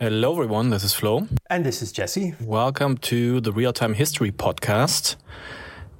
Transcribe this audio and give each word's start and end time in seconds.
Hello, 0.00 0.32
everyone. 0.32 0.70
This 0.70 0.82
is 0.82 0.92
Flo. 0.92 1.28
And 1.48 1.64
this 1.64 1.80
is 1.80 1.92
Jesse. 1.92 2.34
Welcome 2.40 2.98
to 2.98 3.40
the 3.40 3.52
Real 3.52 3.72
Time 3.72 3.94
History 3.94 4.32
Podcast. 4.32 5.14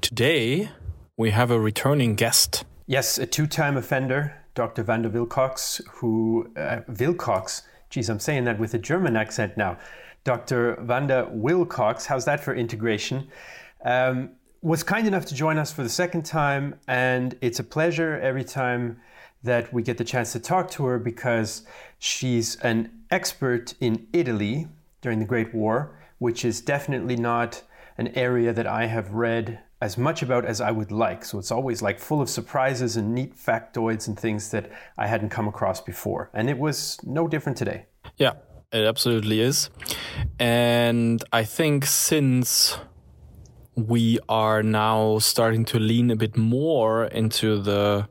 Today, 0.01 0.71
we 1.17 1.31
have 1.31 1.53
a 1.53 1.61
returning 1.61 2.17
guest. 2.17 2.65
Yes, 2.89 3.19
a 3.19 3.27
two 3.27 3.47
time 3.47 3.77
offender, 3.77 4.35
Dr. 4.57 4.83
Wanda 4.83 5.09
Wilcox, 5.09 5.81
who, 5.89 6.53
uh, 6.57 6.81
Wilcox, 6.99 7.63
geez, 7.89 8.11
I'm 8.11 8.19
saying 8.19 8.43
that 8.47 8.59
with 8.59 8.75
a 8.75 8.79
German 8.79 9.15
accent 9.15 9.57
now. 9.57 9.79
Dr. 10.25 10.75
Wanda 10.83 11.29
Wilcox, 11.31 12.07
how's 12.07 12.25
that 12.25 12.43
for 12.43 12.53
integration? 12.53 13.29
Um, 13.85 14.31
was 14.61 14.83
kind 14.83 15.07
enough 15.07 15.27
to 15.27 15.37
join 15.37 15.57
us 15.57 15.73
for 15.73 15.85
the 15.85 15.89
second 15.89 16.25
time, 16.25 16.81
and 16.89 17.37
it's 17.41 17.61
a 17.61 17.65
pleasure 17.65 18.19
every 18.19 18.43
time 18.43 19.01
that 19.45 19.73
we 19.73 19.83
get 19.83 19.99
the 19.99 20.05
chance 20.05 20.33
to 20.33 20.41
talk 20.41 20.71
to 20.73 20.85
her 20.87 20.99
because 20.99 21.65
she's 22.01 22.57
an 22.57 22.91
expert 23.15 23.75
in 23.81 24.09
Italy 24.13 24.67
during 25.01 25.21
the 25.21 25.25
Great 25.25 25.55
War, 25.55 25.97
which 26.19 26.45
is 26.45 26.61
definitely 26.61 27.15
not 27.15 27.63
an 27.97 28.09
area 28.09 28.53
that 28.53 28.67
I 28.67 28.87
have 28.87 29.13
read 29.13 29.61
as 29.81 29.97
much 29.97 30.21
about 30.21 30.45
as 30.45 30.61
I 30.61 30.73
would 30.73 30.91
like. 30.91 31.25
So 31.25 31.39
it's 31.39 31.53
always 31.53 31.81
like 31.81 32.01
full 32.01 32.21
of 32.21 32.29
surprises 32.29 32.97
and 32.97 33.15
neat 33.15 33.37
factoids 33.37 34.09
and 34.09 34.19
things 34.19 34.51
that 34.51 34.69
I 34.99 35.07
hadn't 35.07 35.29
come 35.29 35.47
across 35.47 35.81
before. 35.81 36.29
And 36.35 36.51
it 36.51 36.59
was 36.59 36.99
no 37.05 37.29
different 37.29 37.57
today. 37.57 37.87
Yeah, 38.17 38.33
it 38.73 38.85
absolutely 38.85 39.39
is. 39.41 39.71
And 40.41 41.23
I 41.33 41.45
think 41.45 41.87
since 41.87 42.77
we 43.77 44.19
are 44.29 44.61
now 44.63 45.19
starting 45.19 45.65
to 45.67 45.79
lean 45.79 46.11
a 46.11 46.17
bit 46.17 46.37
more 46.37 47.05
into 47.05 47.63
the 47.63 48.09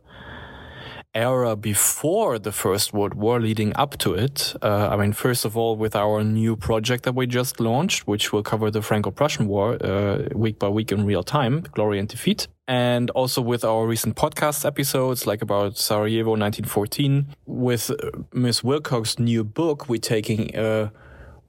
era 1.13 1.55
before 1.55 2.39
the 2.39 2.51
First 2.51 2.93
World 2.93 3.13
War 3.13 3.39
leading 3.39 3.75
up 3.75 3.97
to 3.99 4.13
it. 4.13 4.55
Uh, 4.61 4.89
I 4.91 4.97
mean, 4.97 5.13
first 5.13 5.45
of 5.45 5.55
all, 5.55 5.75
with 5.75 5.95
our 5.95 6.23
new 6.23 6.55
project 6.55 7.03
that 7.03 7.15
we 7.15 7.27
just 7.27 7.59
launched, 7.59 8.07
which 8.07 8.33
will 8.33 8.43
cover 8.43 8.71
the 8.71 8.81
Franco 8.81 9.11
Prussian 9.11 9.47
War 9.47 9.77
uh, 9.83 10.29
week 10.33 10.59
by 10.59 10.69
week 10.69 10.91
in 10.91 11.05
real 11.05 11.23
time, 11.23 11.61
Glory 11.73 11.99
and 11.99 12.07
Defeat. 12.07 12.47
And 12.67 13.09
also 13.11 13.41
with 13.41 13.63
our 13.63 13.85
recent 13.85 14.15
podcast 14.15 14.65
episodes, 14.65 15.27
like 15.27 15.41
about 15.41 15.77
Sarajevo 15.77 16.31
1914. 16.31 17.27
With 17.45 17.91
Ms. 18.33 18.63
Wilcox's 18.63 19.19
new 19.19 19.43
book, 19.43 19.89
we're 19.89 19.99
taking 19.99 20.55
a 20.55 20.91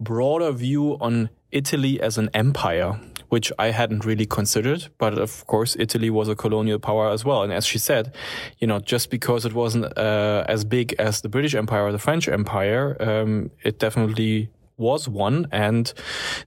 broader 0.00 0.52
view 0.52 0.98
on 1.00 1.30
Italy 1.52 2.00
as 2.00 2.18
an 2.18 2.28
empire 2.34 2.98
which 3.34 3.50
I 3.58 3.72
hadn't 3.80 4.04
really 4.04 4.26
considered. 4.26 4.80
But 4.96 5.18
of 5.18 5.44
course, 5.52 5.74
Italy 5.86 6.08
was 6.08 6.28
a 6.28 6.36
colonial 6.36 6.78
power 6.78 7.06
as 7.10 7.24
well. 7.24 7.42
And 7.42 7.52
as 7.52 7.66
she 7.66 7.78
said, 7.78 8.14
you 8.60 8.66
know, 8.68 8.78
just 8.78 9.10
because 9.10 9.44
it 9.44 9.54
wasn't 9.54 9.86
uh, 9.98 10.44
as 10.46 10.64
big 10.64 10.94
as 11.00 11.20
the 11.22 11.28
British 11.28 11.54
Empire 11.56 11.84
or 11.86 11.90
the 11.90 11.98
French 11.98 12.28
Empire, 12.28 12.96
um, 13.08 13.50
it 13.68 13.80
definitely 13.80 14.50
was 14.76 15.08
one. 15.08 15.48
And 15.50 15.92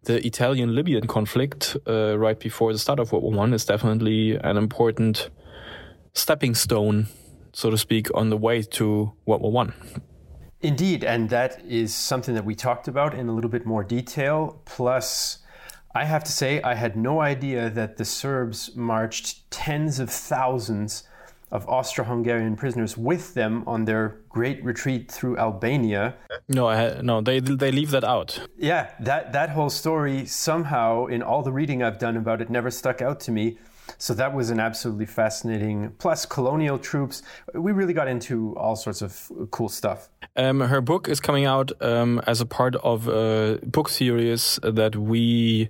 the 0.04 0.26
Italian 0.26 0.76
Libyan 0.76 1.08
conflict 1.08 1.76
uh, 1.86 2.18
right 2.18 2.40
before 2.40 2.72
the 2.72 2.80
start 2.80 3.00
of 3.02 3.12
World 3.12 3.26
War 3.26 3.34
One 3.34 3.54
is 3.54 3.66
definitely 3.66 4.38
an 4.52 4.56
important 4.56 5.30
stepping 6.14 6.56
stone, 6.56 7.08
so 7.52 7.70
to 7.70 7.78
speak, 7.78 8.08
on 8.20 8.30
the 8.30 8.38
way 8.38 8.62
to 8.78 9.12
World 9.26 9.42
War 9.42 9.52
One. 9.52 9.74
Indeed, 10.62 11.04
and 11.04 11.30
that 11.30 11.52
is 11.68 11.94
something 11.94 12.34
that 12.36 12.46
we 12.46 12.56
talked 12.56 12.88
about 12.88 13.14
in 13.14 13.28
a 13.28 13.34
little 13.34 13.52
bit 13.52 13.66
more 13.66 13.84
detail. 13.84 14.62
Plus, 14.66 15.40
I 15.94 16.06
have 16.06 16.24
to 16.26 16.32
say, 16.32 16.62
I 16.62 16.76
had 16.76 16.96
no 16.96 17.22
idea 17.22 17.70
that 17.70 17.98
the 17.98 18.06
Serbs 18.06 18.76
marched 18.76 19.50
tens 19.50 20.00
of 20.00 20.10
thousands 20.10 21.04
of 21.52 21.68
Austro-Hungarian 21.68 22.56
prisoners 22.56 22.98
with 22.98 23.34
them 23.34 23.64
on 23.66 23.86
their 23.86 24.18
great 24.30 24.64
retreat 24.64 25.10
through 25.10 25.38
Albania. 25.38 26.16
No, 26.50 26.68
I, 26.68 27.02
no, 27.02 27.22
they 27.22 27.40
they 27.40 27.72
leave 27.72 27.92
that 27.92 28.04
out. 28.04 28.48
Yeah, 28.58 28.92
that 29.00 29.32
that 29.32 29.52
whole 29.52 29.70
story 29.70 30.26
somehow 30.26 31.06
in 31.06 31.24
all 31.24 31.44
the 31.44 31.54
reading 31.54 31.82
I've 31.82 32.00
done 32.00 32.18
about 32.18 32.42
it 32.42 32.50
never 32.50 32.70
stuck 32.70 33.02
out 33.02 33.20
to 33.22 33.32
me. 33.32 33.58
So 33.98 34.14
that 34.14 34.34
was 34.34 34.50
an 34.50 34.60
absolutely 34.60 35.06
fascinating. 35.06 35.92
Plus, 35.98 36.26
colonial 36.26 36.78
troops. 36.78 37.24
We 37.54 37.72
really 37.72 37.94
got 37.94 38.08
into 38.08 38.56
all 38.58 38.76
sorts 38.76 39.02
of 39.02 39.32
cool 39.52 39.70
stuff. 39.70 40.10
Um, 40.36 40.60
her 40.60 40.82
book 40.82 41.08
is 41.08 41.20
coming 41.20 41.46
out 41.46 41.72
um, 41.82 42.22
as 42.28 42.42
a 42.42 42.46
part 42.46 42.76
of 42.78 43.08
a 43.08 43.60
book 43.64 43.90
series 43.90 44.60
that 44.64 44.96
we 44.96 45.70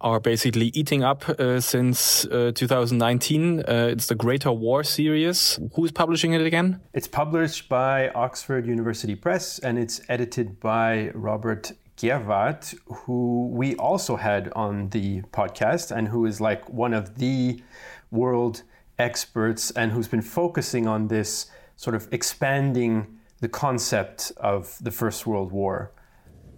are 0.00 0.18
basically 0.18 0.66
eating 0.68 1.02
up 1.04 1.28
uh, 1.28 1.60
since 1.60 2.24
uh, 2.26 2.52
2019. 2.54 3.60
Uh, 3.60 3.88
it's 3.90 4.06
the 4.06 4.14
Greater 4.14 4.50
War 4.50 4.82
series. 4.82 5.58
Who's 5.74 5.92
publishing 5.92 6.32
it 6.32 6.40
again? 6.40 6.80
It's 6.94 7.06
published 7.06 7.68
by 7.68 8.08
Oxford 8.10 8.66
University 8.66 9.14
Press 9.14 9.58
and 9.58 9.78
it's 9.78 10.00
edited 10.08 10.58
by 10.58 11.10
Robert 11.14 11.72
Gerwarth, 12.00 12.74
who 12.86 13.48
we 13.52 13.76
also 13.76 14.16
had 14.16 14.50
on 14.56 14.88
the 14.88 15.20
podcast 15.32 15.94
and 15.94 16.08
who 16.08 16.24
is 16.24 16.40
like 16.40 16.68
one 16.70 16.94
of 16.94 17.18
the 17.18 17.62
world 18.10 18.62
experts 18.98 19.70
and 19.72 19.92
who's 19.92 20.08
been 20.08 20.22
focusing 20.22 20.86
on 20.86 21.08
this 21.08 21.50
sort 21.76 21.94
of 21.94 22.08
expanding 22.10 23.18
the 23.40 23.48
concept 23.48 24.32
of 24.38 24.78
the 24.80 24.90
First 24.90 25.26
World 25.26 25.52
War. 25.52 25.92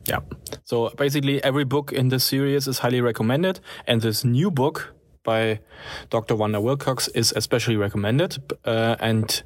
Yeah. 0.07 0.21
So 0.65 0.91
basically, 0.91 1.43
every 1.43 1.65
book 1.65 1.93
in 1.93 2.09
this 2.09 2.25
series 2.25 2.67
is 2.69 2.79
highly 2.79 3.01
recommended, 3.01 3.61
and 3.87 4.01
this 4.01 4.25
new 4.25 4.51
book 4.51 4.95
by 5.25 5.61
Dr. 6.11 6.35
Wanda 6.35 6.61
Wilcox 6.61 7.09
is 7.09 7.33
especially 7.37 7.77
recommended. 7.77 8.39
Uh, 8.65 8.97
and 8.99 9.43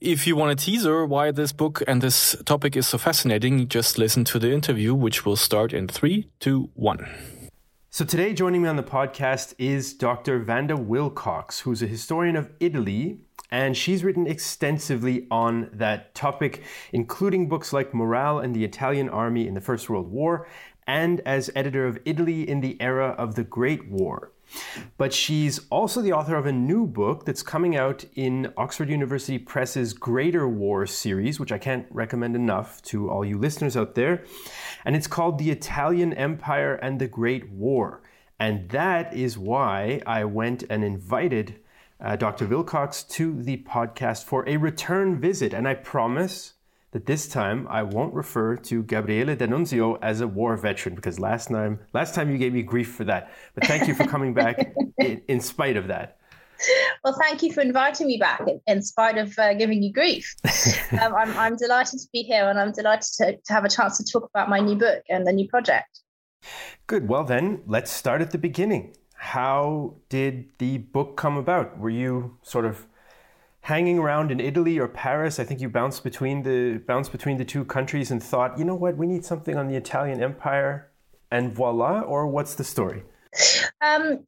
if 0.00 0.26
you 0.26 0.36
want 0.36 0.52
a 0.52 0.64
teaser 0.64 1.06
why 1.06 1.30
this 1.30 1.52
book 1.52 1.82
and 1.86 2.02
this 2.02 2.36
topic 2.44 2.76
is 2.76 2.86
so 2.86 2.98
fascinating, 2.98 3.66
just 3.68 3.98
listen 3.98 4.24
to 4.24 4.38
the 4.38 4.52
interview, 4.52 4.94
which 4.94 5.24
will 5.24 5.36
start 5.36 5.72
in 5.72 5.88
three, 5.88 6.28
two, 6.38 6.70
one. 6.74 7.08
So 7.90 8.04
today, 8.04 8.34
joining 8.34 8.62
me 8.62 8.68
on 8.68 8.76
the 8.76 8.82
podcast 8.82 9.54
is 9.58 9.94
Dr. 9.94 10.40
Vanda 10.40 10.76
Wilcox, 10.76 11.60
who's 11.60 11.82
a 11.82 11.86
historian 11.86 12.36
of 12.36 12.50
Italy, 12.60 13.20
and 13.50 13.74
she's 13.74 14.04
written 14.04 14.26
extensively 14.26 15.26
on 15.30 15.70
that 15.72 16.14
topic, 16.14 16.62
including 16.92 17.48
books 17.48 17.72
like 17.72 17.94
Morale 17.94 18.40
and 18.40 18.54
the 18.54 18.64
Italian 18.64 19.08
Army 19.08 19.48
in 19.48 19.54
the 19.54 19.62
First 19.62 19.88
World 19.88 20.10
War, 20.10 20.46
and 20.86 21.20
as 21.20 21.50
editor 21.54 21.86
of 21.86 21.98
Italy 22.04 22.46
in 22.46 22.60
the 22.60 22.76
era 22.82 23.14
of 23.16 23.34
the 23.34 23.44
Great 23.44 23.88
War. 23.88 24.30
But 24.96 25.12
she's 25.12 25.60
also 25.70 26.00
the 26.00 26.12
author 26.12 26.36
of 26.36 26.46
a 26.46 26.52
new 26.52 26.86
book 26.86 27.24
that's 27.24 27.42
coming 27.42 27.76
out 27.76 28.04
in 28.14 28.52
Oxford 28.56 28.88
University 28.88 29.38
Press's 29.38 29.92
Greater 29.92 30.48
War 30.48 30.86
series, 30.86 31.38
which 31.40 31.52
I 31.52 31.58
can't 31.58 31.86
recommend 31.90 32.36
enough 32.36 32.82
to 32.82 33.10
all 33.10 33.24
you 33.24 33.38
listeners 33.38 33.76
out 33.76 33.94
there. 33.94 34.24
And 34.84 34.96
it's 34.96 35.06
called 35.06 35.38
The 35.38 35.50
Italian 35.50 36.12
Empire 36.12 36.74
and 36.76 37.00
the 37.00 37.08
Great 37.08 37.50
War. 37.50 38.02
And 38.38 38.68
that 38.70 39.14
is 39.14 39.38
why 39.38 40.02
I 40.06 40.24
went 40.24 40.64
and 40.68 40.84
invited 40.84 41.60
uh, 42.00 42.16
Dr. 42.16 42.46
Wilcox 42.46 43.02
to 43.02 43.42
the 43.42 43.58
podcast 43.58 44.24
for 44.24 44.46
a 44.46 44.58
return 44.58 45.18
visit. 45.18 45.54
And 45.54 45.66
I 45.66 45.74
promise 45.74 46.54
that 46.96 47.04
this 47.04 47.28
time 47.28 47.66
I 47.68 47.82
won't 47.82 48.14
refer 48.14 48.56
to 48.56 48.82
Gabriele 48.82 49.36
D'Annunzio 49.36 49.98
as 50.00 50.22
a 50.22 50.26
war 50.26 50.56
veteran 50.56 50.94
because 50.94 51.20
last 51.20 51.50
time 51.50 51.78
last 51.92 52.14
time 52.14 52.30
you 52.30 52.38
gave 52.38 52.54
me 52.54 52.62
grief 52.62 52.94
for 52.94 53.04
that. 53.04 53.30
But 53.54 53.66
thank 53.66 53.86
you 53.86 53.94
for 53.94 54.06
coming 54.06 54.32
back 54.32 54.72
in, 54.98 55.20
in, 55.28 55.40
spite 55.40 55.76
of 55.76 55.88
that. 55.88 56.16
Well, 57.04 57.14
thank 57.20 57.42
you 57.42 57.52
for 57.52 57.60
inviting 57.60 58.06
me 58.06 58.16
back 58.16 58.40
in, 58.48 58.62
in 58.66 58.80
spite 58.80 59.18
of 59.18 59.38
uh, 59.38 59.52
giving 59.52 59.82
you 59.82 59.92
grief. 59.92 60.34
um, 61.02 61.14
I'm, 61.14 61.36
I'm 61.36 61.56
delighted 61.56 62.00
to 62.00 62.08
be 62.14 62.22
here 62.22 62.48
and 62.48 62.58
I'm 62.58 62.72
delighted 62.72 63.12
to, 63.18 63.36
to 63.36 63.52
have 63.52 63.66
a 63.66 63.68
chance 63.68 63.98
to 63.98 64.04
talk 64.10 64.30
about 64.34 64.48
my 64.48 64.60
new 64.60 64.76
book 64.76 65.02
and 65.10 65.26
the 65.26 65.32
new 65.34 65.46
project. 65.48 66.00
Good. 66.86 67.10
Well, 67.10 67.24
then 67.24 67.60
let's 67.66 67.90
start 67.90 68.22
at 68.22 68.30
the 68.30 68.38
beginning. 68.38 68.96
How 69.16 69.96
did 70.08 70.48
the 70.56 70.78
book 70.78 71.18
come 71.18 71.36
about? 71.36 71.78
Were 71.78 71.90
you 71.90 72.38
sort 72.40 72.64
of 72.64 72.86
hanging 73.66 73.98
around 73.98 74.30
in 74.30 74.38
Italy 74.38 74.78
or 74.78 74.86
Paris. 74.86 75.40
I 75.40 75.44
think 75.44 75.60
you 75.60 75.68
bounced 75.68 76.04
between 76.04 76.44
the 76.44 76.78
bounced 76.86 77.10
between 77.10 77.36
the 77.36 77.44
two 77.44 77.64
countries 77.64 78.12
and 78.12 78.22
thought, 78.22 78.56
you 78.56 78.64
know 78.64 78.76
what, 78.76 78.96
we 78.96 79.08
need 79.08 79.24
something 79.24 79.56
on 79.56 79.66
the 79.66 79.74
Italian 79.74 80.22
Empire, 80.22 80.88
and 81.32 81.52
voila. 81.52 82.00
Or 82.02 82.28
what's 82.28 82.54
the 82.54 82.62
story? 82.62 83.02
Um, 83.80 84.24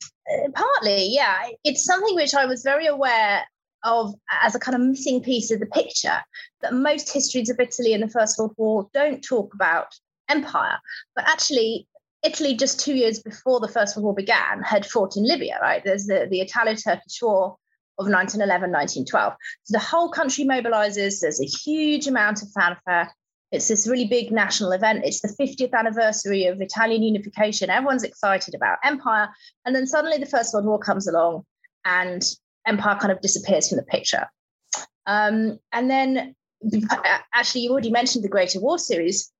partly, 0.55 1.06
yeah. 1.14 1.50
It's 1.62 1.85
something 1.85 2.17
which 2.17 2.35
I 2.35 2.46
was 2.46 2.62
very 2.62 2.87
aware 2.87 3.44
of 3.85 4.12
as 4.43 4.56
a 4.56 4.58
kind 4.58 4.75
of 4.75 4.81
missing 4.81 5.23
piece 5.23 5.52
of 5.52 5.61
the 5.61 5.67
picture. 5.67 6.20
That 6.62 6.75
most 6.75 7.12
histories 7.12 7.49
of 7.49 7.61
Italy 7.61 7.93
in 7.93 8.00
the 8.00 8.08
First 8.08 8.38
World 8.38 8.55
War 8.56 8.88
don't 8.93 9.23
talk 9.23 9.55
about 9.55 9.94
empire, 10.29 10.79
but 11.14 11.29
actually 11.29 11.87
Italy, 12.25 12.56
just 12.56 12.81
two 12.81 12.94
years 12.94 13.20
before 13.20 13.61
the 13.61 13.69
First 13.69 13.96
World 13.96 14.05
War 14.05 14.14
began, 14.14 14.62
had 14.64 14.85
fought 14.85 15.17
in 15.17 15.23
Libya, 15.23 15.61
right? 15.62 15.85
There's 15.85 16.06
the, 16.06 16.26
the 16.29 16.40
Italo 16.40 16.75
Turkish 16.75 17.23
War, 17.23 17.56
of 17.99 18.06
1911, 18.06 18.71
1912. 18.71 19.35
So 19.65 19.73
the 19.73 19.85
whole 19.85 20.09
country 20.09 20.45
mobilizes. 20.45 21.21
There's 21.21 21.41
a 21.41 21.45
huge 21.45 22.06
amount 22.06 22.43
of 22.43 22.49
fanfare. 22.53 23.12
It's 23.50 23.67
this 23.67 23.89
really 23.89 24.06
big 24.06 24.31
national 24.31 24.73
event. 24.73 25.05
It's 25.05 25.21
the 25.21 25.35
50th 25.41 25.73
anniversary 25.73 26.45
of 26.45 26.61
Italian 26.61 27.03
unification. 27.03 27.71
Everyone's 27.71 28.05
excited 28.05 28.55
about 28.55 28.79
empire. 28.85 29.29
And 29.65 29.75
then 29.75 29.87
suddenly 29.87 30.19
the 30.19 30.27
First 30.27 30.55
World 30.55 30.67
War 30.67 30.79
comes 30.79 31.09
along 31.09 31.45
and 31.85 32.23
empire 32.67 32.97
kind 33.00 33.11
of 33.11 33.21
disappears 33.21 33.69
from 33.69 33.77
the 33.77 33.85
picture. 33.85 34.27
Um, 35.06 35.59
and 35.73 35.91
then, 35.91 36.37
actually, 37.35 37.62
you 37.62 37.71
already 37.71 37.91
mentioned 37.91 38.23
the 38.23 38.29
Greater 38.29 38.61
War 38.61 38.79
series. 38.79 39.33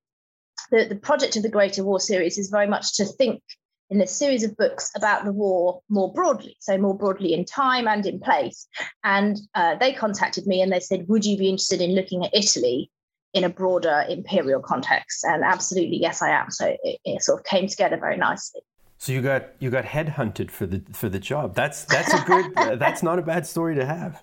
the, 0.71 0.87
the 0.87 0.97
project 0.97 1.37
of 1.37 1.43
the 1.43 1.51
Greater 1.51 1.85
War 1.85 2.01
series 2.01 2.39
is 2.39 2.49
very 2.49 2.67
much 2.67 2.95
to 2.95 3.05
think 3.05 3.43
in 3.91 3.99
this 3.99 4.17
series 4.17 4.45
of 4.45 4.57
books 4.57 4.91
about 4.97 5.25
the 5.25 5.33
war 5.33 5.81
more 5.89 6.13
broadly, 6.13 6.57
so 6.61 6.77
more 6.77 6.97
broadly 6.97 7.33
in 7.33 7.45
time 7.45 7.89
and 7.89 8.05
in 8.07 8.21
place. 8.21 8.67
And 9.05 9.39
uh, 9.55 9.77
they 9.77 9.93
contacted 9.93 10.47
me 10.47 10.61
and 10.61 10.73
they 10.73 10.81
said, 10.81 11.09
Would 11.09 11.25
you 11.25 11.37
be 11.39 11.49
interested 11.49 11.81
in 11.81 11.95
looking 11.95 12.25
at 12.25 12.35
Italy 12.35 12.91
in 13.35 13.45
a 13.45 13.49
broader 13.49 14.05
imperial 14.09 14.61
context? 14.61 15.25
And 15.25 15.43
absolutely, 15.43 15.99
yes, 15.99 16.23
I 16.23 16.31
am. 16.31 16.51
So 16.51 16.77
it, 16.83 16.99
it 17.05 17.23
sort 17.23 17.41
of 17.41 17.47
came 17.47 17.67
together 17.67 17.97
very 17.97 18.17
nicely. 18.17 18.61
So 18.99 19.13
you 19.13 19.23
got 19.23 19.49
you 19.61 19.71
got 19.71 19.85
headhunted 19.85 20.51
for 20.51 20.67
the 20.67 20.83
for 20.93 21.09
the 21.09 21.21
job. 21.21 21.55
That's 21.55 21.85
that's 21.85 22.13
a 22.13 22.25
good 22.25 22.53
that's 22.79 23.03
not 23.03 23.19
a 23.19 23.23
bad 23.23 23.47
story 23.47 23.75
to 23.77 23.87
have. 23.87 24.23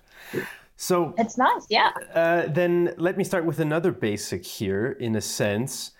So 0.76 1.14
it's 1.16 1.38
nice, 1.38 1.66
yeah. 1.70 1.90
Uh, 2.14 2.46
then 2.48 2.94
let 2.98 3.16
me 3.16 3.24
start 3.24 3.46
with 3.46 3.58
another 3.60 3.90
basic 3.90 4.44
here, 4.44 4.92
in 5.00 5.16
a 5.16 5.22
sense 5.22 5.92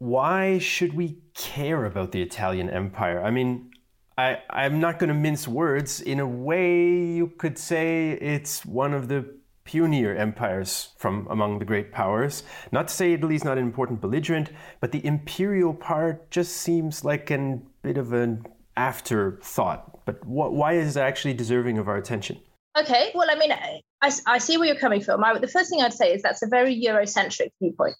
why 0.00 0.58
should 0.58 0.94
we 0.94 1.18
care 1.34 1.84
about 1.84 2.12
the 2.12 2.22
Italian 2.22 2.70
Empire? 2.70 3.22
I 3.22 3.30
mean, 3.30 3.70
I, 4.16 4.38
I'm 4.48 4.80
not 4.80 4.98
going 4.98 5.08
to 5.08 5.14
mince 5.14 5.46
words. 5.46 6.00
In 6.00 6.18
a 6.18 6.26
way, 6.26 6.96
you 6.96 7.28
could 7.38 7.58
say 7.58 8.12
it's 8.12 8.64
one 8.64 8.94
of 8.94 9.08
the 9.08 9.26
puny 9.64 10.06
empires 10.06 10.88
from 10.96 11.28
among 11.30 11.58
the 11.58 11.66
great 11.66 11.92
powers. 11.92 12.42
Not 12.72 12.88
to 12.88 12.94
say 12.94 13.12
Italy's 13.12 13.44
not 13.44 13.58
an 13.58 13.64
important 13.64 14.00
belligerent, 14.00 14.50
but 14.80 14.90
the 14.90 15.04
imperial 15.04 15.74
part 15.74 16.30
just 16.30 16.56
seems 16.56 17.04
like 17.04 17.30
a 17.30 17.60
bit 17.82 17.98
of 17.98 18.14
an 18.14 18.46
afterthought. 18.78 20.06
But 20.06 20.24
wh- 20.24 20.52
why 20.52 20.72
is 20.72 20.96
it 20.96 21.00
actually 21.00 21.34
deserving 21.34 21.76
of 21.76 21.88
our 21.88 21.98
attention? 21.98 22.40
Okay, 22.78 23.12
well, 23.14 23.28
I 23.30 23.34
mean, 23.34 23.52
I, 23.52 23.82
I 24.26 24.38
see 24.38 24.56
where 24.56 24.66
you're 24.66 24.76
coming 24.76 25.02
from. 25.02 25.22
I, 25.22 25.38
the 25.38 25.46
first 25.46 25.68
thing 25.68 25.82
I'd 25.82 25.92
say 25.92 26.14
is 26.14 26.22
that's 26.22 26.42
a 26.42 26.46
very 26.46 26.82
Eurocentric 26.82 27.50
viewpoint 27.60 27.96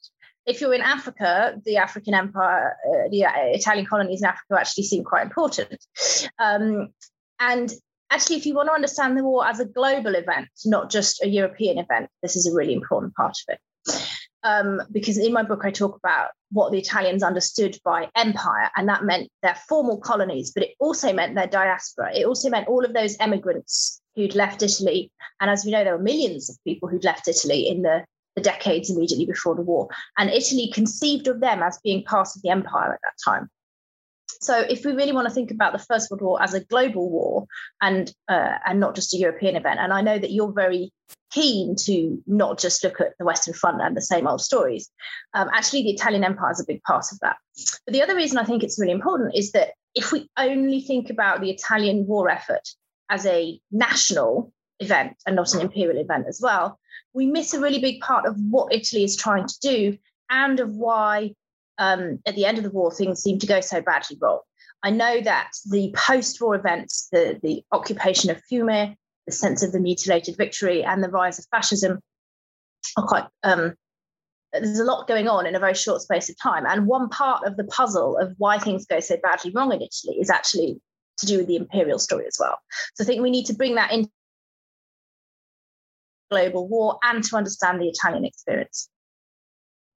if 0.51 0.61
you're 0.61 0.75
in 0.75 0.83
Africa, 0.83 1.55
the 1.65 1.77
African 1.77 2.13
empire, 2.13 2.77
uh, 2.89 3.09
the 3.11 3.25
uh, 3.25 3.31
Italian 3.37 3.87
colonies 3.87 4.21
in 4.21 4.27
Africa 4.27 4.59
actually 4.59 4.85
seem 4.85 5.05
quite 5.05 5.23
important. 5.23 5.79
Um, 6.39 6.89
and 7.39 7.73
actually, 8.11 8.37
if 8.37 8.47
you 8.47 8.55
want 8.55 8.69
to 8.69 8.73
understand 8.73 9.17
the 9.17 9.25
war 9.25 9.47
as 9.47 9.61
a 9.61 9.65
global 9.65 10.15
event, 10.15 10.49
not 10.65 10.91
just 10.91 11.23
a 11.23 11.29
European 11.29 11.79
event, 11.79 12.09
this 12.23 12.35
is 12.37 12.47
a 12.47 12.55
really 12.55 12.75
important 12.75 13.15
part 13.15 13.37
of 13.49 13.55
it. 13.55 13.61
Um, 14.43 14.83
because 14.91 15.19
in 15.19 15.33
my 15.33 15.43
book, 15.43 15.65
I 15.65 15.71
talk 15.71 15.97
about 15.97 16.31
what 16.51 16.73
the 16.73 16.79
Italians 16.79 17.23
understood 17.23 17.79
by 17.85 18.09
empire, 18.17 18.71
and 18.77 18.89
that 18.89 19.05
meant 19.05 19.29
their 19.43 19.57
formal 19.69 19.99
colonies, 19.99 20.51
but 20.53 20.65
it 20.65 20.75
also 20.81 21.13
meant 21.13 21.35
their 21.37 21.47
diaspora. 21.47 22.11
It 22.15 22.27
also 22.27 22.51
meant 22.51 22.69
all 22.69 22.85
of 22.85 22.93
those 22.93 23.17
emigrants 23.21 24.01
who'd 24.17 24.35
left 24.35 24.63
Italy. 24.63 25.13
And 25.41 25.51
as 25.51 25.65
we 25.65 25.71
know, 25.71 25.85
there 25.85 25.97
were 25.97 26.03
millions 26.03 26.51
of 26.51 26.57
people 26.65 26.89
who'd 26.89 27.05
left 27.05 27.29
Italy 27.29 27.69
in 27.69 27.83
the 27.83 28.05
the 28.37 28.43
decades 28.43 28.91
immediately 28.91 29.27
before 29.27 29.55
the 29.55 29.63
war. 29.63 29.89
And 30.19 30.31
Italy 30.31 30.71
conceived 30.73 31.29
of 31.29 31.41
them 31.41 31.63
as 31.63 31.79
being 31.83 32.05
part 32.05 32.29
of 32.35 32.43
the 32.43 32.51
empire 32.51 32.95
at 32.95 33.01
that 33.03 33.31
time. 33.31 33.49
So, 34.41 34.61
if 34.61 34.87
we 34.87 34.93
really 34.93 35.13
want 35.13 35.29
to 35.29 35.35
think 35.35 35.51
about 35.51 35.73
the 35.73 35.79
First 35.79 36.11
World 36.11 36.23
War 36.23 36.43
as 36.43 36.55
a 36.55 36.65
global 36.65 37.11
war 37.11 37.47
and 37.83 38.13
uh, 38.29 38.55
and 38.65 38.81
not 38.81 38.95
just 38.95 39.13
a 39.13 39.19
European 39.19 39.55
event, 39.57 39.81
and 39.81 39.93
I 39.93 40.01
know 40.01 40.19
that 40.19 40.31
you're 40.31 40.53
very 40.53 40.93
keen 41.31 41.77
to 41.77 42.23
not 42.27 42.59
just 42.59 42.83
look 42.83 43.01
at 43.01 43.13
the 43.19 43.25
Western 43.25 43.55
Front 43.55 43.83
and 43.83 43.97
the 43.97 44.01
same 44.01 44.27
old 44.27 44.41
stories. 44.41 44.89
Um, 45.35 45.49
actually, 45.53 45.83
the 45.83 45.91
Italian 45.91 46.25
Empire 46.25 46.53
is 46.53 46.61
a 46.61 46.67
big 46.67 46.83
part 46.83 47.07
of 47.13 47.19
that. 47.21 47.37
But 47.85 47.93
the 47.93 48.03
other 48.03 48.17
reason 48.17 48.39
I 48.39 48.45
think 48.45 48.63
it's 48.63 48.81
really 48.81 48.93
important 48.93 49.37
is 49.37 49.53
that 49.53 49.73
if 49.95 50.13
we 50.13 50.29
only 50.39 50.81
think 50.81 51.11
about 51.11 51.41
the 51.41 51.51
Italian 51.51 52.07
war 52.07 52.31
effort 52.31 52.67
as 53.11 53.27
a 53.27 53.61
national 53.71 54.53
event 54.79 55.17
and 55.27 55.37
not 55.37 55.53
an 55.53 55.61
imperial 55.61 56.01
event 56.01 56.27
as 56.29 56.41
well, 56.43 56.80
we 57.15 57.27
miss 57.27 57.55
a 57.55 57.61
really 57.61 57.81
big 57.81 58.01
part 58.01 58.27
of 58.27 58.37
what 58.51 58.73
Italy 58.73 59.05
is 59.05 59.17
trying 59.17 59.47
to 59.47 59.59
do 59.61 59.99
and 60.31 60.61
of 60.61 60.71
why, 60.75 61.35
um, 61.79 62.21
at 62.27 62.37
the 62.37 62.45
end 62.45 62.59
of 62.59 62.65
the 62.65 62.71
war, 62.71 62.93
things 62.93 63.23
seem 63.23 63.39
to 63.39 63.47
go 63.47 63.61
so 63.61 63.81
badly 63.81 64.17
wrong. 64.21 64.41
I 64.83 64.91
know 64.91 65.21
that 65.21 65.51
the 65.71 65.93
post 65.97 66.41
war 66.41 66.55
events, 66.55 67.09
the, 67.13 67.39
the 67.43 67.63
occupation 67.73 68.31
of 68.31 68.41
Fiume, 68.51 68.97
the 69.27 69.33
sense 69.33 69.63
of 69.63 69.73
the 69.73 69.81
mutilated 69.81 70.37
victory, 70.37 70.83
and 70.83 71.03
the 71.03 71.11
rise 71.11 71.39
of 71.39 71.47
fascism 71.51 72.01
are 72.97 73.07
quite. 73.07 73.27
Um, 73.43 73.75
there's 74.53 74.81
a 74.81 74.85
lot 74.85 75.07
going 75.07 75.29
on 75.29 75.47
in 75.47 75.55
a 75.55 75.61
very 75.61 75.75
short 75.75 76.03
space 76.03 76.29
of 76.29 76.37
time. 76.41 76.65
And 76.67 76.87
one 76.87 77.09
part 77.09 77.47
of 77.47 77.57
the 77.57 77.65
puzzle 77.65 78.19
of 78.19 78.35
why 78.39 78.59
things 78.59 78.85
go 78.87 78.99
so 78.99 79.17
badly 79.23 79.53
wrong 79.53 79.73
in 79.73 79.83
Italy 79.83 80.17
is 80.19 80.31
actually 80.31 80.81
to 81.19 81.27
do 81.27 81.39
with 81.39 81.47
the 81.47 81.57
imperial 81.57 81.99
story 81.99 82.27
as 82.27 82.37
well. 82.41 82.59
So 82.95 83.05
I 83.05 83.07
think 83.07 83.23
we 83.23 83.31
need 83.31 83.47
to 83.47 83.55
bring 83.55 83.77
that 83.77 83.93
into 83.93 84.11
global 86.31 86.69
war 86.69 86.99
and 87.03 87.23
to 87.25 87.37
understand 87.37 87.81
the 87.81 87.89
Italian 87.89 88.25
experience. 88.25 88.89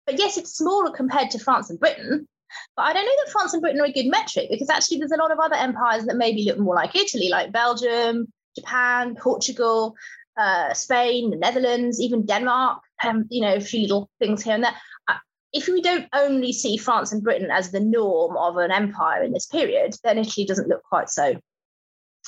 But 0.05 0.19
yes, 0.19 0.37
it's 0.37 0.57
smaller 0.57 0.91
compared 0.91 1.31
to 1.31 1.39
France 1.39 1.69
and 1.69 1.79
Britain. 1.79 2.27
But 2.75 2.83
I 2.83 2.93
don't 2.93 3.05
know 3.05 3.11
that 3.25 3.31
France 3.31 3.53
and 3.53 3.61
Britain 3.61 3.81
are 3.81 3.85
a 3.85 3.91
good 3.91 4.07
metric 4.07 4.47
because 4.51 4.69
actually 4.69 4.97
there's 4.97 5.11
a 5.11 5.17
lot 5.17 5.31
of 5.31 5.39
other 5.39 5.55
empires 5.55 6.05
that 6.05 6.17
maybe 6.17 6.43
look 6.43 6.59
more 6.59 6.75
like 6.75 6.95
Italy, 6.95 7.29
like 7.29 7.51
Belgium, 7.51 8.31
Japan, 8.55 9.15
Portugal, 9.15 9.95
uh, 10.37 10.73
Spain, 10.73 11.29
the 11.29 11.37
Netherlands, 11.37 11.99
even 12.01 12.25
Denmark. 12.25 12.81
Um, 13.03 13.25
you 13.29 13.41
know, 13.41 13.55
a 13.55 13.61
few 13.61 13.81
little 13.81 14.09
things 14.19 14.43
here 14.43 14.55
and 14.55 14.63
there. 14.63 14.75
Uh, 15.07 15.17
if 15.51 15.67
we 15.67 15.81
don't 15.81 16.07
only 16.13 16.53
see 16.53 16.77
France 16.77 17.11
and 17.11 17.23
Britain 17.23 17.49
as 17.51 17.71
the 17.71 17.79
norm 17.79 18.37
of 18.37 18.57
an 18.57 18.71
empire 18.71 19.23
in 19.23 19.33
this 19.33 19.45
period, 19.45 19.95
then 20.03 20.17
Italy 20.17 20.45
doesn't 20.45 20.69
look 20.69 20.83
quite 20.83 21.09
so 21.09 21.35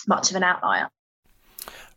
much 0.08 0.30
of 0.30 0.36
an 0.36 0.44
outlier. 0.44 0.90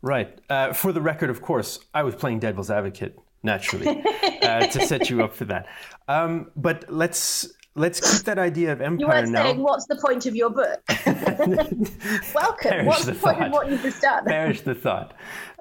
Right. 0.02 0.38
Uh, 0.48 0.72
for 0.72 0.92
the 0.92 1.00
record, 1.00 1.30
of 1.30 1.42
course, 1.42 1.80
I 1.92 2.02
was 2.02 2.14
playing 2.14 2.38
devil's 2.40 2.70
advocate 2.70 3.18
naturally 3.42 4.02
uh, 4.42 4.66
to 4.66 4.86
set 4.86 5.10
you 5.10 5.22
up 5.22 5.34
for 5.34 5.44
that. 5.46 5.66
Um, 6.06 6.50
but 6.56 6.84
let's 6.88 7.52
let's 7.74 8.00
keep 8.00 8.24
that 8.24 8.38
idea 8.38 8.72
of 8.72 8.80
empire 8.80 9.00
you 9.00 9.06
weren't 9.06 9.30
now. 9.30 9.44
saying 9.44 9.62
what's 9.62 9.86
the 9.86 9.96
point 9.96 10.26
of 10.26 10.34
your 10.34 10.50
book. 10.50 10.82
Welcome. 12.34 12.70
Perish 12.70 12.86
what's 12.86 13.04
the, 13.04 13.12
the 13.12 13.18
point 13.18 13.42
of 13.44 13.52
what 13.52 13.70
you've 13.70 13.82
just 13.82 14.02
done? 14.02 14.24
Perish 14.24 14.62
the 14.62 14.74
thought. 14.74 15.14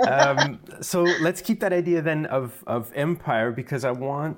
Um, 0.07 0.59
so 0.81 1.03
let's 1.21 1.41
keep 1.41 1.59
that 1.61 1.73
idea 1.73 2.01
then 2.01 2.25
of 2.27 2.63
of 2.67 2.91
empire 2.95 3.51
because 3.51 3.83
I 3.83 3.91
want 3.91 4.37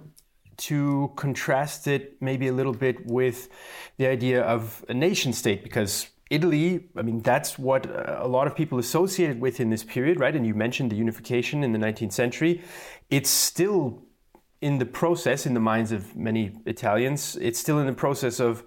to 0.57 1.11
contrast 1.15 1.87
it 1.87 2.21
maybe 2.21 2.47
a 2.47 2.53
little 2.53 2.73
bit 2.73 3.05
with 3.05 3.47
the 3.97 4.07
idea 4.07 4.41
of 4.41 4.83
a 4.89 4.93
nation 4.93 5.31
state 5.31 5.63
because 5.63 6.09
Italy, 6.29 6.89
I 6.95 7.01
mean, 7.01 7.21
that's 7.21 7.57
what 7.57 7.89
uh, 7.89 8.17
a 8.19 8.27
lot 8.27 8.45
of 8.45 8.55
people 8.55 8.77
associated 8.77 9.41
with 9.41 9.59
in 9.59 9.69
this 9.69 9.83
period, 9.83 10.19
right? 10.19 10.35
And 10.35 10.45
you 10.45 10.53
mentioned 10.53 10.91
the 10.91 10.95
unification 10.95 11.63
in 11.63 11.71
the 11.71 11.79
19th 11.79 12.13
century. 12.13 12.61
It's 13.09 13.29
still 13.29 14.03
in 14.61 14.77
the 14.77 14.85
process, 14.85 15.45
in 15.45 15.53
the 15.53 15.59
minds 15.59 15.91
of 15.91 16.15
many 16.15 16.51
Italians, 16.65 17.37
it's 17.41 17.59
still 17.59 17.79
in 17.79 17.87
the 17.87 17.93
process 17.93 18.39
of, 18.39 18.63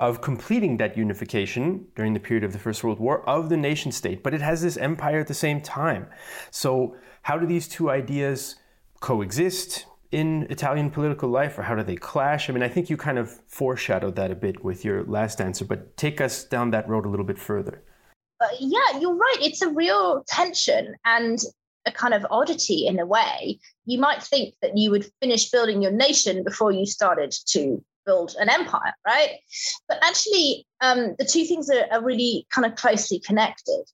of 0.00 0.20
completing 0.20 0.76
that 0.78 0.96
unification 0.96 1.86
during 1.94 2.12
the 2.12 2.20
period 2.20 2.44
of 2.44 2.52
the 2.52 2.58
First 2.58 2.82
World 2.82 2.98
War 2.98 3.26
of 3.28 3.48
the 3.48 3.56
nation 3.56 3.92
state. 3.92 4.22
But 4.22 4.34
it 4.34 4.40
has 4.40 4.60
this 4.60 4.76
empire 4.76 5.20
at 5.20 5.28
the 5.28 5.34
same 5.34 5.60
time. 5.60 6.08
So, 6.50 6.96
how 7.22 7.38
do 7.38 7.46
these 7.46 7.68
two 7.68 7.88
ideas 7.88 8.56
coexist? 9.00 9.86
In 10.12 10.46
Italian 10.50 10.90
political 10.90 11.28
life, 11.28 11.58
or 11.58 11.62
how 11.62 11.74
do 11.74 11.82
they 11.82 11.96
clash? 11.96 12.48
I 12.48 12.52
mean, 12.52 12.62
I 12.62 12.68
think 12.68 12.90
you 12.90 12.96
kind 12.96 13.18
of 13.18 13.30
foreshadowed 13.48 14.14
that 14.16 14.30
a 14.30 14.34
bit 14.34 14.62
with 14.62 14.84
your 14.84 15.04
last 15.04 15.40
answer, 15.40 15.64
but 15.64 15.96
take 15.96 16.20
us 16.20 16.44
down 16.44 16.70
that 16.70 16.88
road 16.88 17.06
a 17.06 17.08
little 17.08 17.24
bit 17.24 17.38
further. 17.38 17.82
Uh, 18.40 18.48
yeah, 18.60 18.98
you're 19.00 19.16
right. 19.16 19.38
It's 19.40 19.62
a 19.62 19.70
real 19.70 20.24
tension 20.28 20.94
and 21.04 21.38
a 21.86 21.92
kind 21.92 22.14
of 22.14 22.26
oddity 22.30 22.86
in 22.86 22.98
a 22.98 23.06
way. 23.06 23.58
You 23.86 23.98
might 23.98 24.22
think 24.22 24.54
that 24.62 24.76
you 24.76 24.90
would 24.90 25.10
finish 25.20 25.50
building 25.50 25.82
your 25.82 25.92
nation 25.92 26.44
before 26.44 26.72
you 26.72 26.86
started 26.86 27.34
to 27.48 27.82
build 28.04 28.34
an 28.38 28.48
empire, 28.48 28.92
right? 29.06 29.38
But 29.88 29.98
actually, 30.02 30.66
um, 30.80 31.14
the 31.18 31.24
two 31.24 31.44
things 31.44 31.70
are, 31.70 31.86
are, 31.90 32.04
really 32.04 32.46
kind 32.52 32.66
of 32.66 32.76
closely 32.76 33.20
connected. 33.20 33.84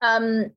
Um, 0.00 0.52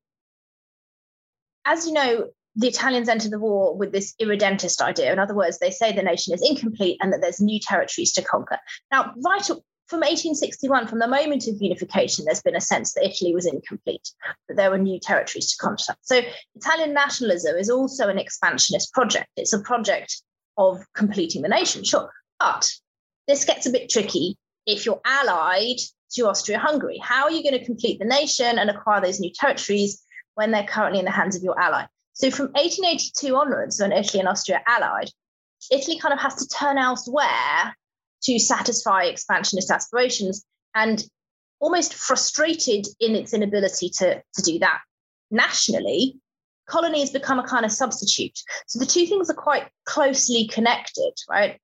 as 1.64 1.86
you 1.86 1.92
know, 1.92 2.28
the 2.56 2.68
Italians 2.68 3.08
enter 3.08 3.28
the 3.28 3.38
war 3.38 3.76
with 3.76 3.92
this 3.92 4.14
irredentist 4.18 4.82
idea. 4.82 5.12
In 5.12 5.18
other 5.18 5.34
words, 5.34 5.58
they 5.58 5.70
say 5.70 5.92
the 5.92 6.02
nation 6.02 6.34
is 6.34 6.42
incomplete 6.42 6.98
and 7.00 7.12
that 7.12 7.20
there's 7.20 7.40
new 7.40 7.60
territories 7.60 8.12
to 8.12 8.22
conquer. 8.22 8.58
Now, 8.90 9.12
right 9.24 9.44
from 9.90 10.00
1861, 10.00 10.86
from 10.86 10.98
the 10.98 11.08
moment 11.08 11.46
of 11.48 11.60
unification, 11.60 12.24
there's 12.24 12.42
been 12.42 12.56
a 12.56 12.60
sense 12.60 12.92
that 12.94 13.06
Italy 13.06 13.34
was 13.34 13.46
incomplete, 13.46 14.08
that 14.48 14.56
there 14.56 14.70
were 14.70 14.78
new 14.78 14.98
territories 15.00 15.50
to 15.52 15.56
conquer. 15.58 15.94
So, 16.02 16.20
Italian 16.54 16.92
nationalism 16.94 17.56
is 17.56 17.70
also 17.70 18.08
an 18.08 18.18
expansionist 18.18 18.92
project. 18.92 19.28
It's 19.36 19.52
a 19.52 19.60
project 19.60 20.22
of 20.58 20.84
completing 20.94 21.42
the 21.42 21.48
nation, 21.48 21.84
sure. 21.84 22.10
But 22.38 22.70
this 23.26 23.44
gets 23.44 23.66
a 23.66 23.70
bit 23.70 23.90
tricky 23.90 24.36
if 24.66 24.86
you're 24.86 25.00
allied 25.04 25.78
to 26.12 26.28
Austria 26.28 26.58
Hungary. 26.58 26.98
How 27.02 27.24
are 27.24 27.30
you 27.30 27.42
going 27.42 27.58
to 27.58 27.64
complete 27.64 27.98
the 27.98 28.04
nation 28.04 28.58
and 28.58 28.70
acquire 28.70 29.00
those 29.00 29.20
new 29.20 29.32
territories 29.32 30.02
when 30.34 30.50
they're 30.50 30.64
currently 30.64 30.98
in 30.98 31.04
the 31.04 31.10
hands 31.10 31.36
of 31.36 31.42
your 31.42 31.58
ally? 31.60 31.84
So 32.20 32.30
from 32.30 32.48
1882 32.48 33.34
onwards, 33.34 33.80
when 33.80 33.92
Italy 33.92 34.20
and 34.20 34.28
Austria 34.28 34.60
allied, 34.68 35.08
Italy 35.72 35.98
kind 35.98 36.12
of 36.12 36.20
has 36.20 36.34
to 36.34 36.46
turn 36.48 36.76
elsewhere 36.76 37.74
to 38.24 38.38
satisfy 38.38 39.04
expansionist 39.04 39.70
aspirations 39.70 40.44
and 40.74 41.02
almost 41.60 41.94
frustrated 41.94 42.86
in 43.00 43.16
its 43.16 43.32
inability 43.32 43.88
to, 44.00 44.22
to 44.34 44.42
do 44.42 44.58
that 44.58 44.80
nationally, 45.30 46.18
colony 46.68 47.00
has 47.00 47.08
become 47.08 47.38
a 47.38 47.48
kind 47.48 47.64
of 47.64 47.72
substitute. 47.72 48.38
So 48.66 48.78
the 48.78 48.84
two 48.84 49.06
things 49.06 49.30
are 49.30 49.34
quite 49.34 49.68
closely 49.86 50.46
connected, 50.46 51.14
right? 51.26 51.58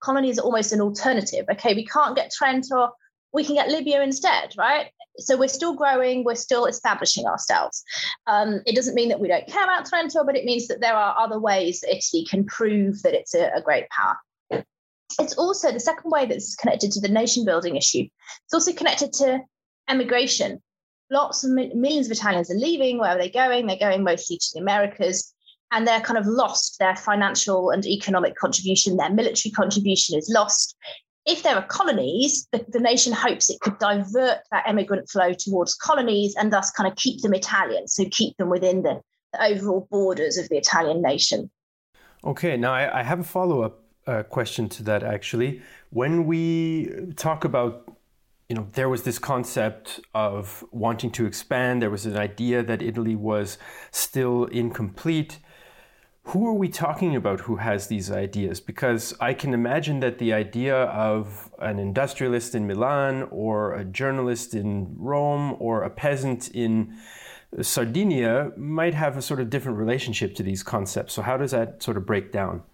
colonies 0.00 0.38
are 0.38 0.42
almost 0.42 0.72
an 0.72 0.80
alternative. 0.80 1.44
Okay, 1.52 1.74
we 1.74 1.84
can't 1.84 2.16
get 2.16 2.32
Trento, 2.32 2.92
we 3.34 3.44
can 3.44 3.56
get 3.56 3.68
Libya 3.68 4.02
instead, 4.02 4.54
right? 4.56 4.86
So 5.18 5.36
we're 5.36 5.48
still 5.48 5.74
growing, 5.74 6.24
we're 6.24 6.34
still 6.34 6.66
establishing 6.66 7.26
ourselves. 7.26 7.82
Um, 8.26 8.60
it 8.66 8.74
doesn't 8.74 8.94
mean 8.94 9.08
that 9.08 9.20
we 9.20 9.28
don't 9.28 9.46
care 9.46 9.64
about 9.64 9.86
Trento, 9.86 10.24
but 10.24 10.36
it 10.36 10.44
means 10.44 10.68
that 10.68 10.80
there 10.80 10.94
are 10.94 11.16
other 11.18 11.38
ways 11.38 11.80
that 11.80 11.96
Italy 11.96 12.26
can 12.28 12.44
prove 12.44 13.02
that 13.02 13.14
it's 13.14 13.34
a, 13.34 13.50
a 13.54 13.62
great 13.62 13.88
power. 13.90 14.64
It's 15.18 15.34
also 15.34 15.72
the 15.72 15.80
second 15.80 16.10
way 16.10 16.26
that's 16.26 16.56
connected 16.56 16.92
to 16.92 17.00
the 17.00 17.08
nation 17.08 17.44
building 17.44 17.76
issue. 17.76 18.04
It's 18.44 18.54
also 18.54 18.72
connected 18.72 19.12
to 19.14 19.40
emigration. 19.88 20.62
Lots 21.10 21.44
of 21.44 21.52
millions 21.52 22.06
of 22.06 22.12
Italians 22.12 22.50
are 22.50 22.58
leaving. 22.58 22.98
Where 22.98 23.10
are 23.10 23.18
they 23.18 23.30
going? 23.30 23.66
They're 23.66 23.78
going 23.78 24.02
mostly 24.02 24.36
to 24.36 24.46
the 24.54 24.60
Americas 24.60 25.32
and 25.72 25.86
they're 25.86 26.00
kind 26.00 26.18
of 26.18 26.26
lost 26.26 26.78
their 26.78 26.96
financial 26.96 27.70
and 27.70 27.84
economic 27.86 28.36
contribution, 28.36 28.96
their 28.96 29.10
military 29.10 29.52
contribution 29.52 30.16
is 30.18 30.30
lost. 30.32 30.76
If 31.26 31.42
there 31.42 31.56
are 31.56 31.66
colonies, 31.66 32.46
the, 32.52 32.64
the, 32.68 32.78
nation 32.78 33.12
hopes 33.12 33.50
it 33.50 33.60
could 33.60 33.78
divert 33.78 34.38
that 34.52 34.64
emigrant 34.66 35.10
flow 35.10 35.32
towards 35.32 35.74
colonies 35.74 36.36
and 36.36 36.52
thus 36.52 36.70
kind 36.70 36.88
of 36.88 36.96
keep 36.96 37.20
them 37.20 37.34
Italian, 37.34 37.88
so 37.88 38.04
keep 38.10 38.36
them 38.36 38.48
within 38.48 38.82
the, 38.82 39.00
the 39.32 39.44
overall 39.44 39.88
borders 39.90 40.38
of 40.38 40.48
the 40.48 40.56
Italian 40.56 41.02
nation. 41.02 41.50
Okay, 42.24 42.56
now 42.56 42.72
I, 42.72 43.00
I 43.00 43.02
have 43.02 43.20
a 43.20 43.24
follow 43.24 43.62
up 43.62 43.82
uh, 44.06 44.22
question 44.22 44.68
to 44.68 44.84
that 44.84 45.02
actually. 45.02 45.62
When 45.90 46.26
we 46.26 47.12
talk 47.16 47.44
about 47.44 47.96
you 48.48 48.54
know, 48.54 48.68
there 48.72 48.88
was 48.88 49.02
this 49.02 49.18
concept 49.18 50.00
of 50.14 50.64
wanting 50.70 51.10
to 51.12 51.26
expand. 51.26 51.82
There 51.82 51.90
was 51.90 52.06
an 52.06 52.16
idea 52.16 52.62
that 52.62 52.80
Italy 52.80 53.16
was 53.16 53.58
still 53.90 54.44
incomplete 54.44 55.40
who 56.26 56.48
are 56.48 56.54
we 56.54 56.68
talking 56.68 57.14
about 57.14 57.38
who 57.40 57.56
has 57.56 57.86
these 57.86 58.10
ideas? 58.10 58.60
Because 58.60 59.14
I 59.20 59.32
can 59.32 59.54
imagine 59.54 60.00
that 60.00 60.18
the 60.18 60.32
idea 60.32 60.74
of 60.74 61.52
an 61.60 61.78
industrialist 61.78 62.56
in 62.56 62.66
Milan 62.66 63.28
or 63.30 63.74
a 63.74 63.84
journalist 63.84 64.52
in 64.52 64.96
Rome 64.98 65.56
or 65.60 65.84
a 65.84 65.90
peasant 65.90 66.50
in 66.50 66.96
Sardinia 67.62 68.50
might 68.56 68.92
have 68.94 69.16
a 69.16 69.22
sort 69.22 69.38
of 69.38 69.50
different 69.50 69.78
relationship 69.78 70.34
to 70.34 70.42
these 70.42 70.64
concepts. 70.64 71.14
So, 71.14 71.22
how 71.22 71.36
does 71.36 71.52
that 71.52 71.80
sort 71.80 71.96
of 71.96 72.04
break 72.04 72.32
down? 72.32 72.64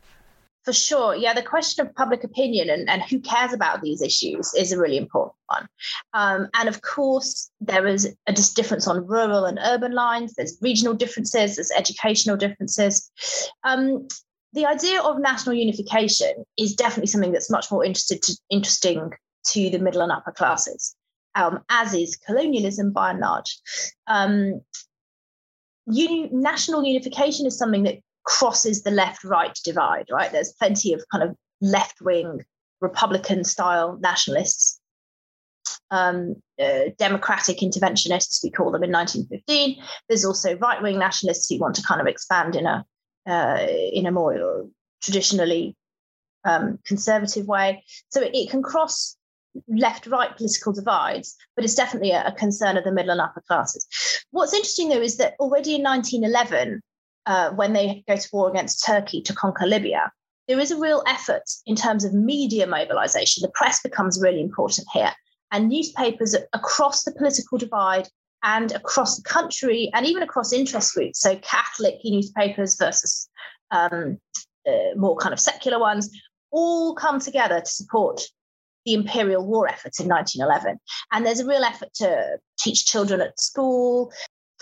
For 0.65 0.73
sure. 0.73 1.17
Yeah, 1.17 1.35
the 1.35 1.43
question 1.43 1.85
of 1.85 1.95
public 1.95 2.23
opinion 2.23 2.71
and, 2.71 2.89
and 2.89 3.03
who 3.03 3.19
cares 3.19 3.53
about 3.53 3.83
these 3.83 4.01
issues 4.01 4.55
is 4.55 4.71
a 4.71 4.79
really 4.79 4.97
important 4.97 5.35
one. 5.49 5.69
Um, 6.15 6.49
and 6.55 6.69
of 6.69 6.83
course, 6.83 7.51
there 7.61 7.87
is 7.87 8.15
a 8.29 8.33
difference 8.33 8.87
on 8.87 9.07
rural 9.07 9.45
and 9.45 9.59
urban 9.61 9.93
lines, 9.93 10.35
there's 10.35 10.59
regional 10.61 10.95
differences, 10.95 11.57
there's 11.57 11.73
educational 11.73 12.37
differences. 12.37 13.11
Um, 13.65 14.07
the 14.53 14.67
idea 14.67 15.01
of 15.01 15.19
national 15.19 15.57
unification 15.57 16.45
is 16.57 16.75
definitely 16.75 17.09
something 17.09 17.33
that's 17.33 17.51
much 17.51 17.71
more 17.71 17.85
interested 17.85 18.23
to, 18.23 18.39
interesting 18.51 19.11
to 19.49 19.71
the 19.71 19.79
middle 19.79 20.03
and 20.03 20.13
upper 20.13 20.31
classes, 20.31 20.95
um, 21.35 21.61
as 21.71 21.93
is 21.93 22.17
colonialism 22.17 22.93
by 22.93 23.11
and 23.11 23.21
large. 23.21 23.59
Um, 24.07 24.61
national 25.87 26.85
unification 26.85 27.47
is 27.47 27.59
something 27.59 27.83
that 27.83 27.99
crosses 28.25 28.83
the 28.83 28.91
left 28.91 29.25
right 29.25 29.59
divide, 29.65 30.07
right? 30.11 30.31
There's 30.31 30.53
plenty 30.53 30.93
of 30.93 31.03
kind 31.11 31.25
of 31.25 31.37
left 31.61 32.01
wing 32.01 32.41
Republican 32.81 33.45
style 33.45 33.99
nationalists, 34.01 34.81
um, 35.91 36.35
uh, 36.61 36.91
democratic 36.99 37.59
interventionists, 37.59 38.43
we 38.43 38.51
call 38.51 38.71
them 38.73 38.83
in 38.83 38.91
1915. 38.91 39.83
There's 40.09 40.25
also 40.25 40.57
right 40.57 40.83
wing 40.83 40.99
nationalists 40.99 41.49
who 41.49 41.59
want 41.59 41.77
to 41.77 41.83
kind 41.83 42.01
of 42.01 42.07
expand 42.07 42.57
in 42.57 42.67
a 42.67 42.85
uh, 43.25 43.67
in 43.93 44.07
a 44.07 44.11
more 44.11 44.67
traditionally 45.01 45.77
um, 46.45 46.79
conservative 46.85 47.47
way. 47.47 47.85
So 48.09 48.21
it, 48.21 48.35
it 48.35 48.51
can 48.51 48.63
cross 48.63 49.17
left 49.69 50.07
right 50.07 50.37
political 50.37 50.73
divides, 50.73 51.37
but 51.55 51.65
it's 51.65 51.75
definitely 51.75 52.11
a, 52.11 52.27
a, 52.27 52.33
concern 52.33 52.77
of 52.77 52.85
the 52.85 52.93
middle 52.93 53.11
and 53.11 53.21
upper 53.21 53.43
classes. 53.47 53.87
What's 54.31 54.55
interesting 54.55 54.89
though 54.89 55.03
is 55.03 55.19
that 55.19 55.35
already 55.39 55.77
in 55.77 55.83
1911, 55.83 56.81
uh, 57.27 57.51
when 57.51 57.73
they 57.73 58.05
go 58.09 58.17
to 58.17 58.29
war 58.33 58.51
against 58.51 58.85
Turkey 58.85 59.23
to 59.23 59.35
conquer 59.35 59.67
Libya, 59.67 60.11
there 60.49 60.59
is 60.59 60.71
a 60.71 60.79
real 60.79 61.03
effort 61.07 61.45
in 61.67 61.77
terms 61.77 62.05
of 62.05 62.13
media 62.13 62.67
mobilization. 62.67 63.43
The 63.43 63.53
press 63.55 63.81
becomes 63.83 64.21
really 64.21 64.41
important 64.41 64.87
here. 64.93 65.13
And 65.51 65.69
newspapers 65.69 66.35
across 66.53 67.05
the 67.05 67.13
political 67.13 67.59
divide 67.59 68.09
and 68.43 68.73
across 68.73 69.17
the 69.17 69.23
country 69.23 69.91
and 69.95 70.05
even 70.07 70.23
across 70.23 70.53
interest 70.53 70.95
groups, 70.95 71.21
so 71.21 71.37
Catholic 71.37 71.97
newspapers 72.05 72.77
versus 72.77 73.29
um, 73.71 74.19
uh, 74.67 74.97
more 74.97 75.17
kind 75.17 75.33
of 75.33 75.39
secular 75.41 75.79
ones, 75.79 76.11
all 76.51 76.95
come 76.95 77.21
together 77.21 77.61
to 77.61 77.71
support 77.71 78.21
the 78.85 78.95
imperial 78.95 79.47
war 79.47 79.69
efforts 79.69 80.01
in 80.01 80.09
1911. 80.09 80.79
And 81.13 81.25
there's 81.25 81.41
a 81.41 81.47
real 81.47 81.63
effort 81.63 81.95
to 81.95 82.39
teach 82.59 82.87
children 82.87 83.21
at 83.21 83.39
school, 83.39 84.13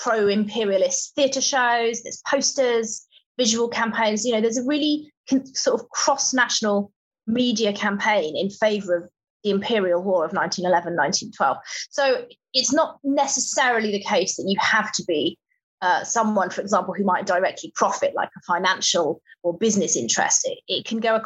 pro 0.03 0.29
imperialist 0.29 1.15
theatre 1.15 1.41
shows, 1.41 2.03
there's 2.03 2.23
posters, 2.27 3.07
visual 3.39 3.69
campaigns. 3.69 4.25
You 4.25 4.33
know, 4.33 4.41
there's 4.41 4.59
a 4.59 4.65
really 4.65 5.13
sort 5.55 5.81
of 5.81 5.89
cross 5.91 6.33
national 6.35 6.91
media 7.27 7.73
campaign 7.73 8.37
in 8.37 8.51
favor 8.51 8.97
of 8.97 9.09
the 9.45 9.51
imperial 9.51 10.03
war 10.03 10.25
of 10.25 10.33
1911 10.33 10.97
1912 10.97 11.57
so 11.89 12.27
it's 12.53 12.73
not 12.73 12.99
necessarily 13.05 13.91
the 13.91 14.03
case 14.03 14.37
that 14.37 14.45
you 14.47 14.57
have 14.61 14.93
to 14.93 15.03
be 15.05 15.39
uh, 15.81 16.05
someone 16.05 16.51
for 16.51 16.61
example 16.61 16.93
who 16.93 17.05
might 17.05 17.25
directly 17.27 17.73
profit 17.75 18.13
like 18.15 18.29
a 18.37 18.41
financial 18.43 19.23
or 19.43 19.57
business 19.57 19.97
interest 19.97 20.47
it, 20.47 20.59
it 20.69 20.85
can 20.85 20.99
go 20.99 21.23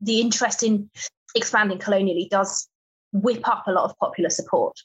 the 0.00 0.20
interest 0.20 0.64
in 0.64 0.90
expanding 1.36 1.78
colonially 1.78 2.28
does 2.28 2.68
whip 3.12 3.46
up 3.46 3.64
a 3.68 3.70
lot 3.70 3.84
of 3.84 3.96
popular 3.98 4.30
support 4.30 4.76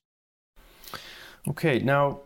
okay 1.48 1.79
now 1.79 2.19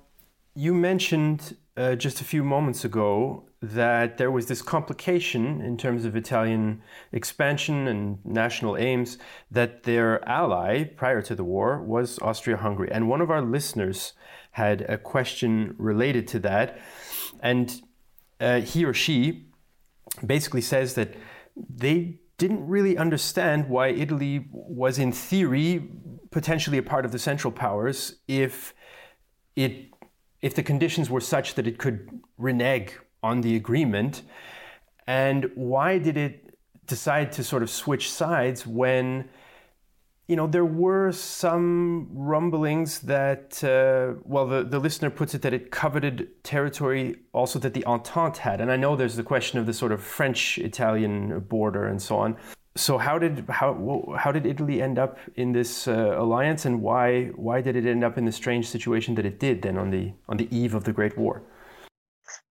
you 0.56 0.74
mentioned 0.74 1.56
uh, 1.76 1.96
just 1.96 2.22
a 2.22 2.24
few 2.24 2.44
moments 2.44 2.86
ago 2.86 3.46
that 3.62 4.18
there 4.18 4.30
was 4.30 4.48
this 4.48 4.62
complication 4.62 5.62
in 5.62 5.78
terms 5.78 6.06
of 6.06 6.16
Italian 6.16 6.82
expansion 7.12 7.88
and 7.88 8.24
national 8.26 8.78
aims 8.78 9.18
that 9.50 9.84
their 9.84 10.28
ally 10.28 10.84
prior 10.84 11.22
to 11.22 11.34
the 11.34 11.44
war 11.44 11.82
was 11.82 12.20
Austria 12.20 12.58
Hungary. 12.58 12.90
And 12.92 13.08
one 13.08 13.22
of 13.22 13.32
our 13.32 13.42
listeners 13.42 14.14
had 14.52 14.82
a 14.82 14.98
question 14.98 15.76
related 15.78 16.28
to 16.28 16.40
that. 16.40 16.78
And 17.42 17.82
uh, 18.40 18.62
he 18.62 18.86
or 18.86 18.94
she 18.94 19.48
basically 20.26 20.62
says 20.62 20.94
that 20.96 21.16
they 21.56 22.20
didn't 22.38 22.68
really 22.68 22.98
understand 22.98 23.70
why 23.70 23.88
Italy 23.88 24.46
was, 24.52 25.00
in 25.00 25.12
theory, 25.12 25.90
potentially 26.30 26.78
a 26.78 26.84
part 26.84 27.06
of 27.06 27.12
the 27.12 27.20
Central 27.20 27.52
Powers 27.52 28.16
if 28.28 28.74
it 29.56 29.93
if 30.44 30.54
the 30.54 30.62
conditions 30.62 31.10
were 31.10 31.22
such 31.22 31.56
that 31.56 31.66
it 31.66 31.80
could 31.80 32.20
renege 32.38 32.92
on 33.24 33.42
the 33.42 33.56
agreement? 33.56 34.22
And 35.08 35.50
why 35.56 35.98
did 35.98 36.18
it 36.18 36.56
decide 36.86 37.32
to 37.32 37.44
sort 37.44 37.64
of 37.64 37.70
switch 37.70 38.12
sides 38.12 38.68
when, 38.68 39.30
you 40.28 40.36
know, 40.36 40.46
there 40.46 40.66
were 40.66 41.14
some 41.14 42.10
rumblings 42.12 43.00
that, 43.00 43.64
uh, 43.64 44.20
well, 44.26 44.46
the, 44.46 44.64
the 44.64 44.80
listener 44.80 45.10
puts 45.10 45.34
it 45.34 45.42
that 45.44 45.54
it 45.54 45.72
coveted 45.72 46.44
territory 46.44 47.16
also 47.32 47.58
that 47.60 47.74
the 47.74 47.86
Entente 47.86 48.40
had. 48.40 48.60
And 48.60 48.70
I 48.70 48.76
know 48.76 48.98
there's 48.98 49.16
the 49.16 49.24
question 49.24 49.60
of 49.60 49.66
the 49.66 49.74
sort 49.74 49.94
of 49.94 50.04
French 50.04 50.58
Italian 50.58 51.40
border 51.40 51.88
and 51.88 52.02
so 52.02 52.18
on 52.18 52.36
so 52.76 52.98
how 52.98 53.20
did 53.20 53.46
how 53.50 54.16
how 54.18 54.32
did 54.32 54.46
Italy 54.46 54.82
end 54.82 54.98
up 54.98 55.18
in 55.36 55.52
this 55.52 55.88
uh, 55.88 56.16
alliance, 56.18 56.66
and 56.66 56.82
why 56.82 57.26
why 57.36 57.62
did 57.62 57.76
it 57.76 57.86
end 57.86 58.04
up 58.04 58.18
in 58.18 58.26
the 58.26 58.32
strange 58.32 58.68
situation 58.68 59.16
that 59.16 59.26
it 59.26 59.40
did 59.40 59.62
then 59.62 59.78
on 59.78 59.92
the 59.92 60.14
on 60.28 60.38
the 60.38 60.48
eve 60.56 60.74
of 60.74 60.84
the 60.84 60.94
Great 60.94 61.18
War? 61.18 61.44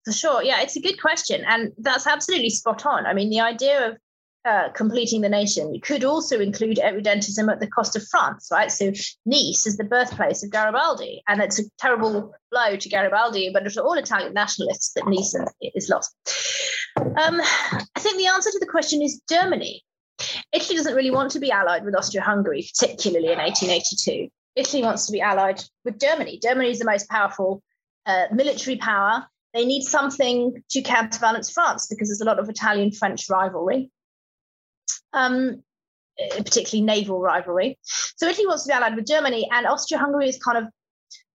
For 0.05 0.11
sure, 0.11 0.43
yeah, 0.43 0.61
it's 0.61 0.75
a 0.75 0.81
good 0.81 1.01
question, 1.01 1.43
and 1.47 1.71
that's 1.77 2.07
absolutely 2.07 2.49
spot 2.49 2.85
on. 2.85 3.05
I 3.05 3.13
mean, 3.13 3.29
the 3.29 3.39
idea 3.39 3.89
of 3.89 3.97
uh, 4.45 4.69
completing 4.73 5.21
the 5.21 5.29
nation 5.29 5.79
could 5.81 6.03
also 6.03 6.39
include 6.39 6.77
irredentism 6.77 7.51
at 7.51 7.59
the 7.59 7.67
cost 7.67 7.95
of 7.95 8.07
France, 8.07 8.49
right? 8.51 8.71
So 8.71 8.91
Nice 9.25 9.67
is 9.67 9.77
the 9.77 9.83
birthplace 9.83 10.43
of 10.43 10.51
Garibaldi, 10.51 11.21
and 11.27 11.41
it's 11.41 11.59
a 11.59 11.63
terrible 11.79 12.33
blow 12.51 12.75
to 12.75 12.89
Garibaldi, 12.89 13.51
but 13.53 13.71
to 13.71 13.83
all 13.83 13.93
Italian 13.93 14.33
nationalists 14.33 14.93
that 14.93 15.07
Nice 15.07 15.35
is 15.75 15.89
lost. 15.89 16.15
Um, 16.97 17.41
I 17.41 17.99
think 17.99 18.17
the 18.17 18.27
answer 18.27 18.51
to 18.51 18.59
the 18.59 18.67
question 18.67 19.01
is 19.01 19.21
Germany. 19.29 19.83
Italy 20.53 20.77
doesn't 20.77 20.95
really 20.95 21.11
want 21.11 21.31
to 21.31 21.39
be 21.39 21.51
allied 21.51 21.85
with 21.85 21.95
Austria 21.95 22.23
Hungary, 22.23 22.67
particularly 22.77 23.31
in 23.31 23.39
1882. 23.39 24.29
Italy 24.55 24.83
wants 24.83 25.05
to 25.05 25.11
be 25.11 25.21
allied 25.21 25.61
with 25.85 25.99
Germany. 25.99 26.39
Germany 26.41 26.71
is 26.71 26.79
the 26.79 26.85
most 26.85 27.09
powerful 27.09 27.63
uh, 28.05 28.25
military 28.31 28.77
power. 28.77 29.25
They 29.53 29.65
need 29.65 29.83
something 29.83 30.63
to 30.69 30.81
counterbalance 30.81 31.51
France 31.51 31.87
because 31.87 32.09
there's 32.09 32.21
a 32.21 32.25
lot 32.25 32.39
of 32.39 32.49
Italian 32.49 32.91
French 32.91 33.29
rivalry, 33.29 33.91
um, 35.13 35.63
uh, 36.19 36.35
particularly 36.37 36.85
naval 36.85 37.21
rivalry. 37.21 37.77
So 37.83 38.27
Italy 38.27 38.47
wants 38.47 38.63
to 38.63 38.69
be 38.69 38.73
allied 38.73 38.95
with 38.95 39.07
Germany, 39.07 39.49
and 39.51 39.65
Austria 39.65 39.99
Hungary 39.99 40.29
is 40.29 40.37
kind 40.37 40.57
of 40.57 40.65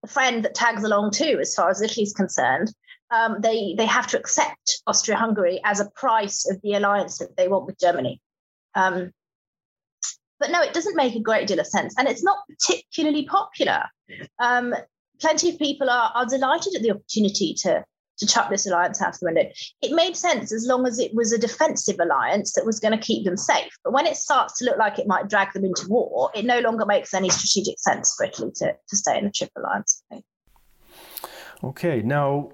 a 0.04 0.08
friend 0.08 0.44
that 0.44 0.54
tags 0.54 0.84
along 0.84 1.12
too, 1.12 1.38
as 1.40 1.54
far 1.54 1.70
as 1.70 1.80
Italy 1.80 2.04
is 2.04 2.12
concerned. 2.12 2.72
Um, 3.10 3.36
they 3.40 3.74
they 3.76 3.84
have 3.86 4.06
to 4.08 4.18
accept 4.18 4.82
Austria 4.86 5.18
Hungary 5.18 5.60
as 5.64 5.80
a 5.80 5.90
price 5.90 6.48
of 6.50 6.60
the 6.62 6.74
alliance 6.74 7.18
that 7.18 7.36
they 7.36 7.46
want 7.46 7.66
with 7.66 7.78
Germany. 7.78 8.21
Um, 8.74 9.12
But 10.40 10.50
no, 10.50 10.60
it 10.60 10.74
doesn't 10.74 10.96
make 10.96 11.14
a 11.14 11.20
great 11.20 11.46
deal 11.46 11.60
of 11.60 11.66
sense. 11.68 11.94
And 11.96 12.08
it's 12.08 12.24
not 12.24 12.38
particularly 12.48 13.24
popular. 13.26 13.84
Um, 14.40 14.74
plenty 15.20 15.50
of 15.50 15.58
people 15.58 15.88
are, 15.88 16.10
are 16.16 16.26
delighted 16.26 16.74
at 16.74 16.82
the 16.82 16.90
opportunity 16.90 17.54
to, 17.62 17.84
to 18.18 18.26
chuck 18.26 18.50
this 18.50 18.66
alliance 18.66 19.00
out 19.00 19.14
the 19.20 19.26
window. 19.26 19.48
It 19.80 19.92
made 19.92 20.16
sense 20.16 20.52
as 20.52 20.66
long 20.66 20.84
as 20.84 20.98
it 20.98 21.14
was 21.14 21.32
a 21.32 21.38
defensive 21.38 21.98
alliance 22.00 22.54
that 22.54 22.66
was 22.66 22.80
going 22.80 22.90
to 22.90 23.06
keep 23.06 23.24
them 23.24 23.36
safe. 23.36 23.72
But 23.84 23.92
when 23.92 24.04
it 24.04 24.16
starts 24.16 24.58
to 24.58 24.64
look 24.64 24.78
like 24.78 24.98
it 24.98 25.06
might 25.06 25.28
drag 25.28 25.52
them 25.52 25.64
into 25.64 25.86
war, 25.88 26.32
it 26.34 26.44
no 26.44 26.58
longer 26.58 26.86
makes 26.86 27.14
any 27.14 27.30
strategic 27.30 27.78
sense 27.78 28.12
for 28.16 28.26
Italy 28.26 28.50
to, 28.56 28.74
to 28.88 28.96
stay 28.96 29.16
in 29.16 29.26
the 29.26 29.30
Triple 29.30 29.62
Alliance. 29.62 30.02
Okay, 31.62 32.02
now 32.02 32.50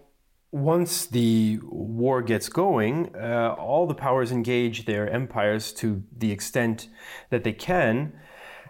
once 0.51 1.07
the 1.07 1.61
war 1.63 2.23
gets 2.23 2.49
going, 2.49 3.15
uh, 3.15 3.55
all 3.59 3.87
the 3.87 3.95
powers 3.95 4.33
engage 4.33 4.87
their 4.87 5.09
empires 5.11 5.73
to 5.75 6.03
the 6.17 6.33
extent 6.33 6.89
that 7.31 7.45
they 7.45 7.53
can. 7.53 8.13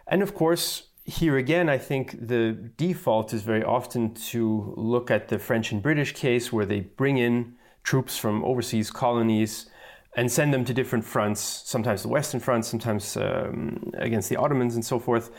And 0.06 0.22
of 0.22 0.34
course, 0.34 0.88
here 1.04 1.36
again, 1.38 1.68
I 1.68 1.78
think 1.78 2.28
the 2.28 2.52
default 2.76 3.32
is 3.32 3.42
very 3.42 3.64
often 3.64 4.12
to 4.14 4.74
look 4.76 5.10
at 5.10 5.28
the 5.28 5.38
French 5.38 5.72
and 5.72 5.82
British 5.82 6.12
case 6.12 6.52
where 6.52 6.66
they 6.66 6.80
bring 6.80 7.16
in 7.16 7.54
troops 7.82 8.18
from 8.18 8.44
overseas 8.44 8.90
colonies 8.90 9.70
and 10.16 10.30
send 10.30 10.52
them 10.52 10.64
to 10.64 10.74
different 10.74 11.04
fronts, 11.04 11.40
sometimes 11.40 12.02
the 12.02 12.08
Western 12.08 12.40
Front, 12.40 12.66
sometimes 12.66 13.16
um, 13.16 13.90
against 13.94 14.28
the 14.28 14.36
Ottomans 14.36 14.74
and 14.74 14.84
so 14.84 14.98
forth. 14.98 15.30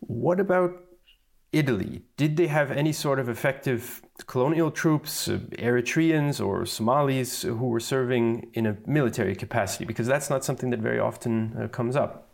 What 0.00 0.38
about 0.38 0.72
Italy? 1.52 2.02
Did 2.16 2.36
they 2.36 2.48
have 2.48 2.70
any 2.70 2.92
sort 2.92 3.18
of 3.18 3.28
effective 3.28 4.03
colonial 4.22 4.70
troops, 4.70 5.28
uh, 5.28 5.38
Eritreans 5.58 6.44
or 6.44 6.64
Somalis 6.66 7.42
who 7.42 7.68
were 7.68 7.80
serving 7.80 8.50
in 8.54 8.66
a 8.66 8.76
military 8.86 9.34
capacity? 9.34 9.84
Because 9.84 10.06
that's 10.06 10.30
not 10.30 10.44
something 10.44 10.70
that 10.70 10.80
very 10.80 11.00
often 11.00 11.56
uh, 11.60 11.68
comes 11.68 11.96
up. 11.96 12.30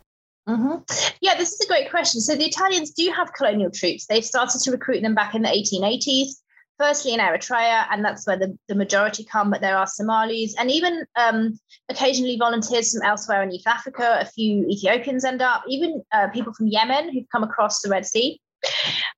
Mm-hmm. 0.47 0.75
Yeah, 1.21 1.35
this 1.37 1.53
is 1.53 1.61
a 1.61 1.67
great 1.67 1.89
question. 1.89 2.19
So 2.21 2.35
the 2.35 2.45
Italians 2.45 2.91
do 2.91 3.11
have 3.11 3.33
colonial 3.33 3.71
troops. 3.71 4.05
They 4.05 4.21
started 4.21 4.59
to 4.61 4.71
recruit 4.71 5.01
them 5.01 5.15
back 5.15 5.35
in 5.35 5.43
the 5.43 5.49
1880s, 5.49 6.31
firstly 6.79 7.13
in 7.13 7.19
Eritrea, 7.19 7.85
and 7.91 8.03
that's 8.03 8.25
where 8.25 8.37
the, 8.37 8.57
the 8.67 8.75
majority 8.75 9.23
come, 9.23 9.51
but 9.51 9.61
there 9.61 9.77
are 9.77 9.85
Somalis 9.85 10.55
and 10.57 10.71
even 10.71 11.05
um, 11.15 11.59
occasionally 11.89 12.37
volunteers 12.37 12.91
from 12.91 13.03
elsewhere 13.03 13.43
in 13.43 13.51
East 13.51 13.67
Africa. 13.67 14.17
A 14.19 14.25
few 14.25 14.67
Ethiopians 14.67 15.23
end 15.23 15.41
up, 15.41 15.63
even 15.67 16.01
uh, 16.11 16.27
people 16.29 16.53
from 16.53 16.67
Yemen 16.67 17.13
who've 17.13 17.29
come 17.31 17.43
across 17.43 17.81
the 17.81 17.89
Red 17.89 18.05
Sea. 18.05 18.41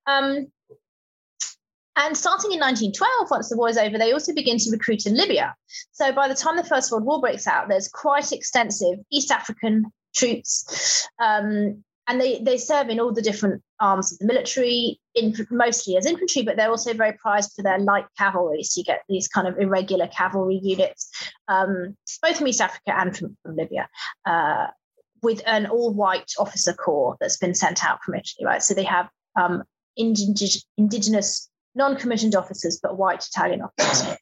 Um, 0.06 0.48
and 1.96 2.16
starting 2.16 2.52
in 2.52 2.60
1912, 2.60 3.30
once 3.30 3.48
the 3.48 3.56
war 3.56 3.68
is 3.68 3.78
over, 3.78 3.98
they 3.98 4.12
also 4.12 4.34
begin 4.34 4.58
to 4.58 4.70
recruit 4.70 5.06
in 5.06 5.16
Libya. 5.16 5.54
So 5.92 6.12
by 6.12 6.28
the 6.28 6.34
time 6.34 6.56
the 6.56 6.64
First 6.64 6.90
World 6.90 7.04
War 7.04 7.20
breaks 7.20 7.46
out, 7.46 7.68
there's 7.68 7.88
quite 7.88 8.32
extensive 8.32 8.98
East 9.12 9.30
African 9.30 9.86
troops. 10.14 11.08
Um, 11.20 11.84
and 12.06 12.20
they, 12.20 12.40
they 12.40 12.58
serve 12.58 12.88
in 12.90 13.00
all 13.00 13.12
the 13.12 13.22
different 13.22 13.62
arms 13.80 14.12
of 14.12 14.18
the 14.18 14.26
military, 14.26 15.00
in, 15.14 15.34
mostly 15.50 15.96
as 15.96 16.04
infantry, 16.04 16.42
but 16.42 16.56
they're 16.56 16.70
also 16.70 16.92
very 16.92 17.12
prized 17.12 17.52
for 17.54 17.62
their 17.62 17.78
light 17.78 18.04
cavalry. 18.18 18.62
So 18.62 18.80
you 18.80 18.84
get 18.84 19.02
these 19.08 19.28
kind 19.28 19.48
of 19.48 19.58
irregular 19.58 20.08
cavalry 20.08 20.60
units, 20.62 21.10
um, 21.48 21.96
both 22.22 22.38
from 22.38 22.48
East 22.48 22.60
Africa 22.60 22.94
and 22.94 23.16
from, 23.16 23.36
from 23.42 23.56
Libya. 23.56 23.88
Uh, 24.26 24.66
with 25.22 25.40
an 25.46 25.66
all-white 25.66 26.32
officer 26.38 26.74
corps 26.74 27.16
that's 27.20 27.38
been 27.38 27.54
sent 27.54 27.82
out 27.82 28.02
from 28.02 28.14
Italy, 28.14 28.44
right? 28.44 28.62
So 28.62 28.74
they 28.74 28.84
have 28.84 29.08
um, 29.36 29.62
indig- 29.98 30.64
indigenous 30.76 31.48
non-commissioned 31.74 32.34
officers, 32.34 32.78
but 32.82 32.96
white 32.96 33.24
Italian 33.24 33.62
officers. 33.62 34.16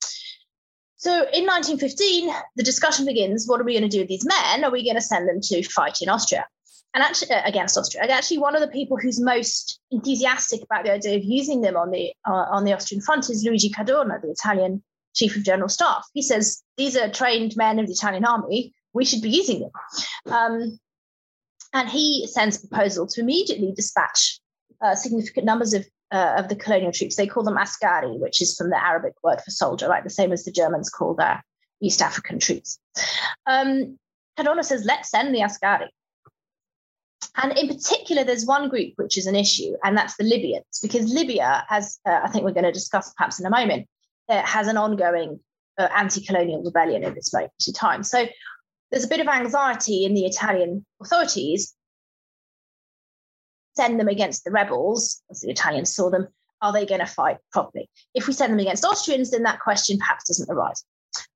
So 0.96 1.10
in 1.10 1.46
1915, 1.46 2.32
the 2.54 2.62
discussion 2.62 3.04
begins 3.04 3.48
what 3.48 3.60
are 3.60 3.64
we 3.64 3.72
going 3.72 3.82
to 3.82 3.88
do 3.88 3.98
with 3.98 4.08
these 4.08 4.24
men? 4.24 4.64
Are 4.64 4.70
we 4.70 4.84
going 4.84 4.94
to 4.94 5.00
send 5.00 5.28
them 5.28 5.40
to 5.42 5.62
fight 5.64 5.98
in 6.00 6.08
Austria? 6.08 6.46
And 6.94 7.02
actually, 7.02 7.32
uh, 7.32 7.42
against 7.44 7.76
Austria. 7.76 8.02
And 8.02 8.12
actually, 8.12 8.38
one 8.38 8.54
of 8.54 8.60
the 8.60 8.68
people 8.68 8.98
who's 8.98 9.18
most 9.18 9.80
enthusiastic 9.90 10.62
about 10.62 10.84
the 10.84 10.92
idea 10.92 11.16
of 11.16 11.24
using 11.24 11.62
them 11.62 11.76
on 11.76 11.90
the 11.90 12.12
uh, 12.28 12.46
on 12.50 12.64
the 12.64 12.72
Austrian 12.72 13.00
front 13.00 13.30
is 13.30 13.42
Luigi 13.44 13.70
Cadorna, 13.70 14.20
the 14.20 14.30
Italian 14.30 14.82
chief 15.14 15.34
of 15.34 15.42
general 15.42 15.68
staff. 15.68 16.06
He 16.12 16.22
says 16.22 16.62
these 16.76 16.96
are 16.96 17.08
trained 17.08 17.56
men 17.56 17.78
of 17.78 17.86
the 17.86 17.94
Italian 17.94 18.24
army. 18.24 18.74
We 18.92 19.04
should 19.04 19.22
be 19.22 19.30
using 19.30 19.60
them. 19.60 19.70
Um, 20.26 20.78
and 21.72 21.88
he 21.88 22.28
sends 22.30 22.62
a 22.62 22.68
proposal 22.68 23.06
to 23.08 23.20
immediately 23.22 23.72
dispatch 23.74 24.38
uh, 24.82 24.94
significant 24.94 25.46
numbers 25.46 25.72
of 25.72 25.86
uh, 26.12 26.34
of 26.38 26.48
the 26.48 26.56
colonial 26.56 26.92
troops. 26.92 27.16
They 27.16 27.26
call 27.26 27.42
them 27.42 27.56
askari, 27.56 28.18
which 28.18 28.40
is 28.42 28.54
from 28.56 28.70
the 28.70 28.80
Arabic 28.80 29.14
word 29.24 29.40
for 29.40 29.50
soldier, 29.50 29.88
like 29.88 30.04
The 30.04 30.10
same 30.10 30.32
as 30.32 30.44
the 30.44 30.52
Germans 30.52 30.90
call 30.90 31.14
their 31.14 31.42
East 31.80 32.02
African 32.02 32.38
troops. 32.38 32.78
Um, 33.46 33.98
Cadorna 34.38 34.64
says, 34.64 34.84
let's 34.84 35.10
send 35.10 35.34
the 35.34 35.42
askari. 35.42 35.90
And 37.36 37.56
in 37.56 37.66
particular, 37.66 38.24
there's 38.24 38.44
one 38.44 38.68
group 38.68 38.92
which 38.96 39.16
is 39.16 39.26
an 39.26 39.34
issue, 39.34 39.72
and 39.82 39.96
that's 39.96 40.16
the 40.16 40.24
Libyans, 40.24 40.80
because 40.82 41.10
Libya, 41.10 41.64
as 41.70 41.98
uh, 42.06 42.20
I 42.22 42.28
think 42.28 42.44
we're 42.44 42.52
going 42.52 42.64
to 42.64 42.72
discuss 42.72 43.12
perhaps 43.14 43.40
in 43.40 43.46
a 43.46 43.50
moment, 43.50 43.88
uh, 44.28 44.42
has 44.42 44.68
an 44.68 44.76
ongoing 44.76 45.40
uh, 45.78 45.88
anti-colonial 45.96 46.62
rebellion 46.62 47.04
at 47.04 47.14
this 47.14 47.32
moment 47.32 47.52
in 47.66 47.72
time. 47.72 48.02
So 48.02 48.26
there's 48.90 49.04
a 49.04 49.08
bit 49.08 49.20
of 49.20 49.28
anxiety 49.28 50.04
in 50.04 50.12
the 50.12 50.26
Italian 50.26 50.84
authorities 51.00 51.74
send 53.76 53.98
them 53.98 54.08
against 54.08 54.44
the 54.44 54.50
rebels, 54.50 55.22
as 55.30 55.40
the 55.40 55.50
Italians 55.50 55.94
saw 55.94 56.10
them, 56.10 56.28
are 56.60 56.72
they 56.72 56.86
going 56.86 57.00
to 57.00 57.06
fight 57.06 57.38
properly? 57.50 57.88
If 58.14 58.26
we 58.26 58.32
send 58.32 58.52
them 58.52 58.60
against 58.60 58.84
Austrians, 58.84 59.30
then 59.30 59.42
that 59.42 59.60
question 59.60 59.98
perhaps 59.98 60.28
doesn't 60.28 60.50
arise. 60.50 60.84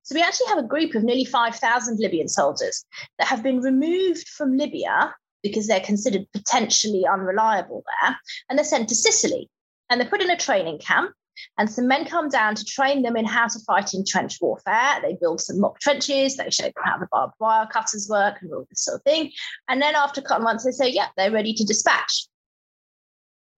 So 0.03 0.15
we 0.15 0.23
actually 0.23 0.47
have 0.49 0.59
a 0.59 0.67
group 0.67 0.95
of 0.95 1.03
nearly 1.03 1.25
5,000 1.25 1.99
Libyan 1.99 2.29
soldiers 2.29 2.85
that 3.19 3.29
have 3.29 3.43
been 3.43 3.61
removed 3.61 4.29
from 4.29 4.57
Libya 4.57 5.15
because 5.43 5.67
they're 5.67 5.81
considered 5.81 6.27
potentially 6.33 7.05
unreliable 7.11 7.85
there, 8.03 8.17
and 8.49 8.59
they're 8.59 8.65
sent 8.65 8.89
to 8.89 8.95
Sicily. 8.95 9.51
And 9.91 10.01
they're 10.01 10.09
put 10.09 10.23
in 10.23 10.31
a 10.31 10.37
training 10.37 10.79
camp, 10.79 11.13
and 11.59 11.71
some 11.71 11.87
men 11.87 12.05
come 12.05 12.29
down 12.29 12.55
to 12.55 12.65
train 12.65 13.03
them 13.03 13.17
in 13.17 13.25
how 13.25 13.47
to 13.47 13.59
fight 13.61 13.95
in 13.95 14.05
trench 14.07 14.39
warfare. 14.41 15.01
They 15.03 15.17
build 15.21 15.41
some 15.41 15.61
mock 15.61 15.81
trenches, 15.81 16.37
they 16.37 16.51
show 16.51 16.65
them 16.65 16.73
how 16.85 16.99
the 16.99 17.09
barbed 17.11 17.35
wire 17.39 17.67
cutters 17.67 18.09
work 18.11 18.37
and 18.41 18.53
all 18.53 18.67
this 18.71 18.85
sort 18.85 18.97
of 18.97 19.03
thing. 19.03 19.33
And 19.69 19.81
then 19.81 19.95
after 19.95 20.21
a 20.21 20.25
couple 20.25 20.39
of 20.39 20.45
months, 20.45 20.65
they 20.65 20.71
say, 20.71 20.91
yeah, 20.91 21.09
they're 21.17 21.31
ready 21.31 21.53
to 21.55 21.65
dispatch. 21.65 22.27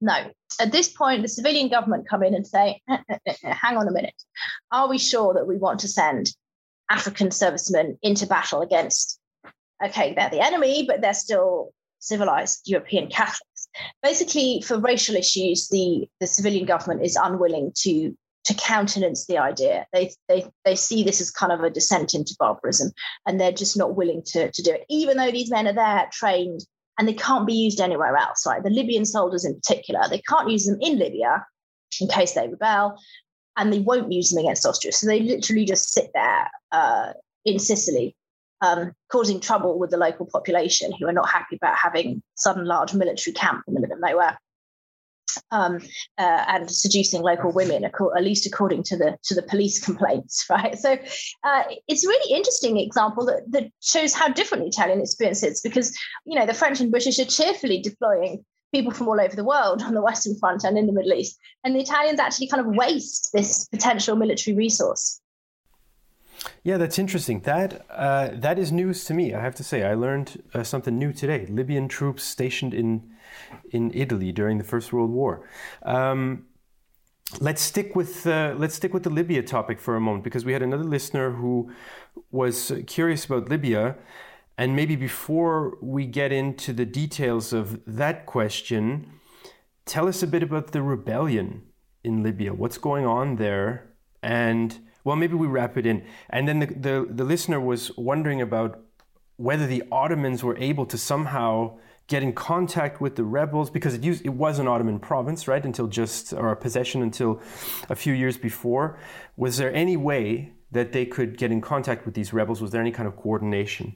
No. 0.00 0.30
At 0.60 0.72
this 0.72 0.88
point, 0.88 1.22
the 1.22 1.28
civilian 1.28 1.68
government 1.68 2.08
come 2.08 2.22
in 2.22 2.34
and 2.34 2.46
say, 2.46 2.80
eh, 2.88 2.98
eh, 3.08 3.18
eh, 3.26 3.54
hang 3.54 3.76
on 3.76 3.88
a 3.88 3.92
minute. 3.92 4.14
Are 4.70 4.88
we 4.88 4.98
sure 4.98 5.34
that 5.34 5.46
we 5.46 5.56
want 5.56 5.80
to 5.80 5.88
send 5.88 6.32
African 6.90 7.30
servicemen 7.30 7.98
into 8.02 8.26
battle 8.26 8.62
against, 8.62 9.18
okay, 9.84 10.14
they're 10.14 10.30
the 10.30 10.44
enemy, 10.44 10.84
but 10.86 11.00
they're 11.00 11.14
still 11.14 11.72
civilized 11.98 12.62
European 12.66 13.08
Catholics? 13.08 13.57
Basically, 14.02 14.62
for 14.66 14.78
racial 14.78 15.16
issues, 15.16 15.68
the, 15.68 16.08
the 16.20 16.26
civilian 16.26 16.66
government 16.66 17.04
is 17.04 17.16
unwilling 17.16 17.72
to 17.82 18.16
to 18.44 18.54
countenance 18.54 19.26
the 19.26 19.36
idea. 19.36 19.86
They, 19.92 20.10
they 20.28 20.46
they 20.64 20.74
see 20.74 21.04
this 21.04 21.20
as 21.20 21.30
kind 21.30 21.52
of 21.52 21.60
a 21.60 21.70
descent 21.70 22.14
into 22.14 22.34
barbarism, 22.38 22.92
and 23.26 23.38
they're 23.38 23.52
just 23.52 23.76
not 23.76 23.94
willing 23.94 24.22
to, 24.28 24.50
to 24.50 24.62
do 24.62 24.72
it, 24.72 24.84
even 24.88 25.18
though 25.18 25.30
these 25.30 25.50
men 25.50 25.68
are 25.68 25.74
there 25.74 26.08
trained 26.12 26.64
and 26.98 27.06
they 27.06 27.12
can't 27.12 27.46
be 27.46 27.54
used 27.54 27.80
anywhere 27.80 28.16
else. 28.16 28.46
Right, 28.46 28.62
the 28.62 28.70
Libyan 28.70 29.04
soldiers 29.04 29.44
in 29.44 29.54
particular, 29.54 30.00
they 30.08 30.22
can't 30.28 30.50
use 30.50 30.64
them 30.64 30.78
in 30.80 30.98
Libya 30.98 31.44
in 32.00 32.08
case 32.08 32.32
they 32.32 32.48
rebel, 32.48 32.98
and 33.58 33.72
they 33.72 33.80
won't 33.80 34.12
use 34.12 34.30
them 34.30 34.42
against 34.42 34.64
Austria. 34.64 34.92
So 34.92 35.06
they 35.06 35.20
literally 35.20 35.66
just 35.66 35.92
sit 35.92 36.10
there 36.14 36.50
uh, 36.72 37.12
in 37.44 37.58
Sicily 37.58 38.16
um, 38.60 38.92
causing 39.10 39.40
trouble 39.40 39.78
with 39.78 39.90
the 39.90 39.96
local 39.96 40.26
population 40.26 40.92
who 40.98 41.06
are 41.06 41.12
not 41.12 41.28
happy 41.28 41.56
about 41.56 41.76
having 41.76 42.22
sudden 42.34 42.64
large 42.64 42.94
military 42.94 43.34
camp 43.34 43.62
in 43.68 43.74
the 43.74 43.80
middle 43.80 43.96
of 43.96 44.00
nowhere. 44.00 44.38
Um, 45.52 45.78
uh, 46.16 46.44
and 46.48 46.70
seducing 46.70 47.22
local 47.22 47.52
women, 47.52 47.84
at 47.84 48.24
least 48.24 48.46
according 48.46 48.82
to 48.84 48.96
the 48.96 49.16
to 49.24 49.34
the 49.34 49.42
police 49.42 49.78
complaints, 49.78 50.44
right? 50.50 50.76
So 50.76 50.94
uh, 51.44 51.62
it's 51.86 52.04
a 52.04 52.08
really 52.08 52.34
interesting 52.34 52.78
example 52.78 53.26
that, 53.26 53.42
that 53.50 53.70
shows 53.80 54.14
how 54.14 54.28
different 54.28 54.66
Italian 54.66 55.00
experience 55.00 55.44
is, 55.44 55.60
because 55.60 55.96
you 56.24 56.36
know 56.36 56.46
the 56.46 56.54
French 56.54 56.80
and 56.80 56.90
British 56.90 57.18
are 57.18 57.24
cheerfully 57.26 57.80
deploying 57.80 58.44
people 58.72 58.90
from 58.90 59.06
all 59.06 59.20
over 59.20 59.36
the 59.36 59.44
world 59.44 59.82
on 59.82 59.94
the 59.94 60.02
Western 60.02 60.36
Front 60.38 60.64
and 60.64 60.76
in 60.76 60.86
the 60.86 60.92
Middle 60.92 61.12
East, 61.12 61.38
and 61.62 61.76
the 61.76 61.80
Italians 61.80 62.18
actually 62.18 62.48
kind 62.48 62.66
of 62.66 62.74
waste 62.74 63.30
this 63.32 63.68
potential 63.68 64.16
military 64.16 64.56
resource. 64.56 65.20
Yeah, 66.62 66.77
that's 66.77 66.98
interesting. 66.98 67.40
That 67.40 67.87
uh, 67.90 68.31
that 68.35 68.59
is 68.59 68.70
news 68.72 69.05
to 69.07 69.14
me. 69.14 69.35
I 69.35 69.40
have 69.40 69.55
to 69.57 69.64
say, 69.64 69.85
I 69.85 69.94
learned 69.94 70.42
uh, 70.55 70.62
something 70.62 70.98
new 70.98 71.12
today. 71.12 71.46
Libyan 71.46 71.88
troops 71.88 72.24
stationed 72.24 72.74
in 72.74 73.11
in 73.70 73.90
Italy 73.94 74.33
during 74.33 74.59
the 74.59 74.64
First 74.64 74.92
World 74.92 75.11
War. 75.11 75.48
Um, 75.83 76.46
let's 77.40 77.62
stick 77.62 77.94
with 77.96 78.27
uh, 78.27 78.55
let's 78.57 78.74
stick 78.74 78.94
with 78.94 79.03
the 79.03 79.11
Libya 79.11 79.42
topic 79.42 79.81
for 79.81 79.96
a 79.96 80.01
moment 80.01 80.24
because 80.24 80.44
we 80.44 80.53
had 80.53 80.62
another 80.62 80.85
listener 80.85 81.33
who 81.33 81.72
was 82.31 82.72
curious 82.87 83.24
about 83.24 83.48
Libya, 83.48 83.96
and 84.57 84.74
maybe 84.74 84.96
before 84.96 85.77
we 85.81 86.07
get 86.07 86.33
into 86.33 86.72
the 86.72 86.87
details 86.87 87.53
of 87.53 87.81
that 87.87 88.27
question, 88.27 89.11
tell 89.87 90.09
us 90.09 90.22
a 90.22 90.27
bit 90.27 90.42
about 90.42 90.72
the 90.72 90.83
rebellion 90.83 91.62
in 92.05 92.22
Libya. 92.22 92.55
What's 92.55 92.79
going 92.79 93.07
on 93.07 93.37
there, 93.37 93.90
and 94.22 94.79
well, 95.08 95.16
maybe 95.16 95.36
we 95.36 95.46
wrap 95.46 95.78
it 95.78 95.86
in. 95.86 96.04
And 96.28 96.46
then 96.46 96.58
the, 96.58 96.66
the, 96.66 97.06
the 97.08 97.24
listener 97.24 97.58
was 97.58 97.96
wondering 97.96 98.42
about 98.42 98.78
whether 99.36 99.66
the 99.66 99.82
Ottomans 99.90 100.44
were 100.44 100.58
able 100.58 100.84
to 100.84 100.98
somehow 100.98 101.78
get 102.08 102.22
in 102.22 102.34
contact 102.34 103.00
with 103.00 103.16
the 103.16 103.24
rebels 103.24 103.70
because 103.70 103.94
it 103.94 104.04
used 104.04 104.22
it 104.26 104.34
was 104.34 104.58
an 104.58 104.68
Ottoman 104.68 104.98
province, 104.98 105.48
right, 105.48 105.64
until 105.64 105.86
just 105.86 106.34
or 106.34 106.50
a 106.50 106.56
possession 106.56 107.00
until 107.00 107.40
a 107.88 107.94
few 107.94 108.12
years 108.12 108.36
before. 108.36 108.98
Was 109.38 109.56
there 109.56 109.72
any 109.72 109.96
way 109.96 110.52
that 110.72 110.92
they 110.92 111.06
could 111.06 111.38
get 111.38 111.50
in 111.50 111.62
contact 111.62 112.04
with 112.04 112.14
these 112.14 112.34
rebels? 112.34 112.60
Was 112.60 112.72
there 112.72 112.82
any 112.82 112.92
kind 112.92 113.08
of 113.08 113.16
coordination? 113.16 113.94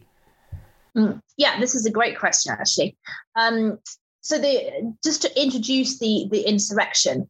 Mm, 0.96 1.20
yeah, 1.36 1.60
this 1.60 1.74
is 1.74 1.84
a 1.84 1.90
great 1.90 2.18
question, 2.18 2.56
actually. 2.58 2.96
Um, 3.36 3.78
so, 4.22 4.38
the 4.38 4.94
just 5.04 5.20
to 5.22 5.42
introduce 5.42 5.98
the 5.98 6.28
the 6.30 6.40
insurrection, 6.48 7.28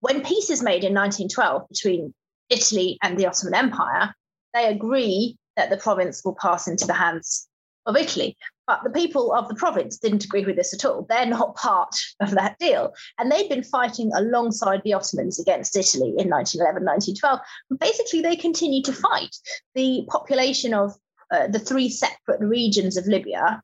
when 0.00 0.22
peace 0.22 0.48
is 0.48 0.62
made 0.62 0.84
in 0.84 0.94
1912 0.94 1.68
between 1.68 2.14
Italy 2.50 2.98
and 3.02 3.18
the 3.18 3.26
Ottoman 3.26 3.54
Empire, 3.54 4.14
they 4.54 4.66
agree 4.66 5.36
that 5.56 5.70
the 5.70 5.76
province 5.76 6.22
will 6.24 6.36
pass 6.40 6.68
into 6.68 6.86
the 6.86 6.94
hands 6.94 7.48
of 7.86 7.96
Italy. 7.96 8.36
But 8.66 8.84
the 8.84 8.90
people 8.90 9.32
of 9.32 9.48
the 9.48 9.54
province 9.54 9.96
didn't 9.96 10.24
agree 10.24 10.44
with 10.44 10.56
this 10.56 10.74
at 10.74 10.84
all. 10.84 11.06
They're 11.08 11.26
not 11.26 11.56
part 11.56 11.96
of 12.20 12.32
that 12.32 12.58
deal. 12.58 12.92
And 13.18 13.32
they've 13.32 13.48
been 13.48 13.64
fighting 13.64 14.10
alongside 14.14 14.82
the 14.84 14.92
Ottomans 14.92 15.40
against 15.40 15.74
Italy 15.74 16.14
in 16.18 16.28
1911, 16.28 16.84
1912. 16.84 17.40
And 17.70 17.78
basically, 17.78 18.20
they 18.20 18.36
continued 18.36 18.84
to 18.84 18.92
fight. 18.92 19.34
The 19.74 20.04
population 20.08 20.74
of 20.74 20.94
uh, 21.32 21.48
the 21.48 21.58
three 21.58 21.88
separate 21.88 22.40
regions 22.40 22.96
of 22.96 23.06
Libya 23.06 23.62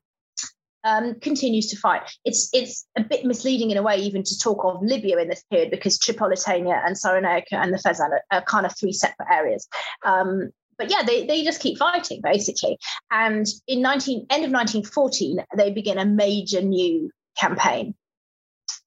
um, 0.85 1.15
continues 1.19 1.67
to 1.71 1.77
fight. 1.77 2.03
It's 2.23 2.49
it's 2.53 2.85
a 2.95 3.03
bit 3.03 3.25
misleading 3.25 3.71
in 3.71 3.77
a 3.77 3.81
way 3.81 3.97
even 3.97 4.23
to 4.23 4.37
talk 4.37 4.63
of 4.63 4.81
Libya 4.81 5.17
in 5.17 5.27
this 5.27 5.43
period 5.51 5.71
because 5.71 5.97
Tripolitania 5.97 6.85
and 6.85 6.95
Cyrenaica 6.95 7.53
and 7.53 7.73
the 7.73 7.77
Fezzan 7.77 8.11
are, 8.11 8.23
are 8.31 8.41
kind 8.43 8.65
of 8.65 8.77
three 8.79 8.93
separate 8.93 9.27
areas. 9.31 9.67
Um, 10.05 10.51
but 10.77 10.91
yeah, 10.91 11.03
they, 11.03 11.25
they 11.25 11.43
just 11.43 11.61
keep 11.61 11.77
fighting 11.77 12.21
basically. 12.21 12.77
And 13.11 13.47
in 13.67 13.81
19 13.81 14.27
end 14.29 14.45
of 14.45 14.51
1914, 14.51 15.43
they 15.57 15.71
begin 15.71 15.97
a 15.97 16.05
major 16.05 16.61
new 16.61 17.09
campaign, 17.37 17.95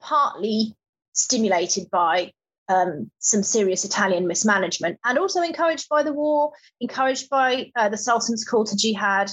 partly 0.00 0.74
stimulated 1.14 1.90
by 1.90 2.32
um, 2.68 3.10
some 3.18 3.42
serious 3.42 3.84
Italian 3.84 4.26
mismanagement, 4.26 4.98
and 5.04 5.18
also 5.18 5.40
encouraged 5.42 5.88
by 5.88 6.02
the 6.02 6.12
war, 6.12 6.52
encouraged 6.80 7.28
by 7.30 7.72
uh, 7.74 7.88
the 7.88 7.96
Sultan's 7.96 8.44
call 8.44 8.64
to 8.64 8.76
jihad, 8.76 9.32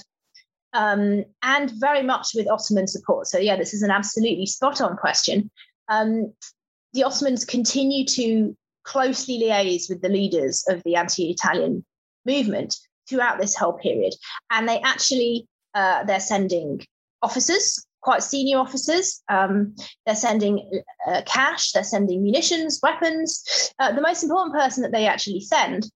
um, 0.76 1.24
and 1.42 1.72
very 1.80 2.04
much 2.04 2.36
with 2.36 2.50
Ottoman 2.50 2.88
support. 2.88 3.28
So 3.28 3.38
yeah, 3.40 3.56
this 3.56 3.74
is 3.74 3.82
an 3.82 3.92
absolutely 3.92 4.46
spot 4.46 4.82
on 4.82 4.98
question. 4.98 5.50
Um, 5.88 6.34
the 6.94 7.04
Ottomans 7.04 7.46
continue 7.46 8.06
to 8.06 8.56
closely 8.84 9.40
liaise 9.40 9.90
with 9.90 10.02
the 10.02 10.10
leaders 10.10 10.66
of 10.68 10.84
the 10.84 10.96
anti-Italian 10.96 11.84
movement 12.26 12.76
throughout 13.08 13.40
this 13.40 13.56
whole 13.56 13.74
period. 13.74 14.14
And 14.52 14.68
they 14.68 14.80
actually 14.82 15.48
uh, 15.74 16.04
they're 16.04 16.20
sending 16.20 16.86
officers, 17.22 17.86
quite 18.02 18.24
senior 18.24 18.58
officers. 18.58 19.24
Um, 19.30 19.76
they're 20.06 20.16
sending 20.16 20.82
uh, 21.08 21.22
cash. 21.26 21.72
They're 21.72 21.84
sending 21.84 22.22
munitions, 22.22 22.80
weapons. 22.84 23.72
Uh, 23.80 23.92
the 23.94 24.02
most 24.02 24.24
important 24.24 24.56
person 24.56 24.84
that 24.84 24.92
they 24.92 25.08
actually 25.08 25.42
send 25.42 25.90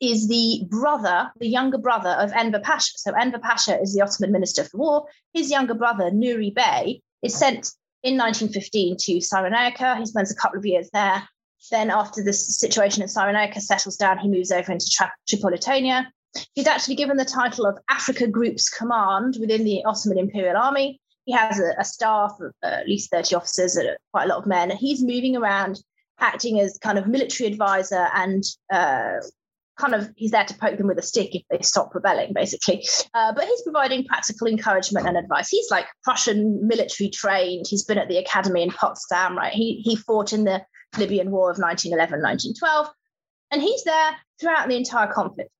is 0.00 0.28
the 0.28 0.66
brother, 0.68 1.30
the 1.38 1.48
younger 1.48 1.78
brother 1.78 2.10
of 2.10 2.32
Enver 2.32 2.60
Pasha. 2.60 2.92
So 2.96 3.12
Enver 3.12 3.38
Pasha 3.38 3.80
is 3.80 3.94
the 3.94 4.02
Ottoman 4.02 4.32
Minister 4.32 4.64
for 4.64 4.78
War. 4.78 5.06
His 5.34 5.50
younger 5.50 5.74
brother, 5.74 6.10
Nuri 6.10 6.54
Bey, 6.54 7.02
is 7.22 7.34
sent 7.34 7.72
in 8.02 8.16
1915 8.16 8.96
to 8.98 9.12
Cyrenaica. 9.18 9.98
He 9.98 10.06
spends 10.06 10.32
a 10.32 10.36
couple 10.36 10.58
of 10.58 10.64
years 10.64 10.88
there. 10.92 11.28
Then, 11.70 11.90
after 11.90 12.24
the 12.24 12.32
situation 12.32 13.02
in 13.02 13.08
Cyrenaica 13.08 13.60
settles 13.60 13.96
down, 13.96 14.18
he 14.18 14.28
moves 14.28 14.50
over 14.50 14.72
into 14.72 14.88
Tri- 14.90 15.10
Tripolitania. 15.28 16.06
He's 16.54 16.66
actually 16.66 16.94
given 16.94 17.18
the 17.18 17.24
title 17.24 17.66
of 17.66 17.78
Africa 17.90 18.26
Group's 18.26 18.70
Command 18.70 19.36
within 19.38 19.64
the 19.64 19.84
Ottoman 19.84 20.18
Imperial 20.18 20.56
Army. 20.56 20.98
He 21.26 21.32
has 21.32 21.60
a, 21.60 21.74
a 21.78 21.84
staff 21.84 22.32
of 22.40 22.54
uh, 22.62 22.66
at 22.66 22.88
least 22.88 23.10
30 23.10 23.34
officers, 23.34 23.76
uh, 23.76 23.94
quite 24.12 24.24
a 24.24 24.28
lot 24.28 24.38
of 24.38 24.46
men. 24.46 24.70
He's 24.70 25.02
moving 25.02 25.36
around, 25.36 25.82
acting 26.18 26.58
as 26.60 26.78
kind 26.78 26.98
of 26.98 27.06
military 27.06 27.50
advisor 27.50 28.08
and 28.14 28.42
uh, 28.72 29.18
kind 29.80 29.94
of 29.94 30.10
he's 30.16 30.30
there 30.30 30.44
to 30.44 30.54
poke 30.54 30.76
them 30.76 30.86
with 30.86 30.98
a 30.98 31.02
stick 31.02 31.34
if 31.34 31.42
they 31.50 31.62
stop 31.62 31.94
rebelling, 31.94 32.32
basically. 32.32 32.86
Uh, 33.14 33.32
but 33.32 33.44
he's 33.44 33.62
providing 33.62 34.04
practical 34.04 34.46
encouragement 34.46 35.06
and 35.06 35.16
advice. 35.16 35.48
He's 35.48 35.70
like 35.70 35.86
Prussian 36.04 36.66
military 36.66 37.10
trained. 37.10 37.66
He's 37.68 37.84
been 37.84 37.98
at 37.98 38.08
the 38.08 38.18
academy 38.18 38.62
in 38.62 38.70
Potsdam, 38.70 39.36
right? 39.36 39.52
He 39.52 39.80
he 39.84 39.96
fought 39.96 40.32
in 40.32 40.44
the 40.44 40.62
Libyan 40.98 41.30
War 41.30 41.50
of 41.50 41.58
1911 41.58 42.22
1912. 42.22 42.88
And 43.52 43.62
he's 43.62 43.82
there 43.84 44.16
throughout 44.40 44.68
the 44.68 44.76
entire 44.76 45.12
conflict 45.12 45.50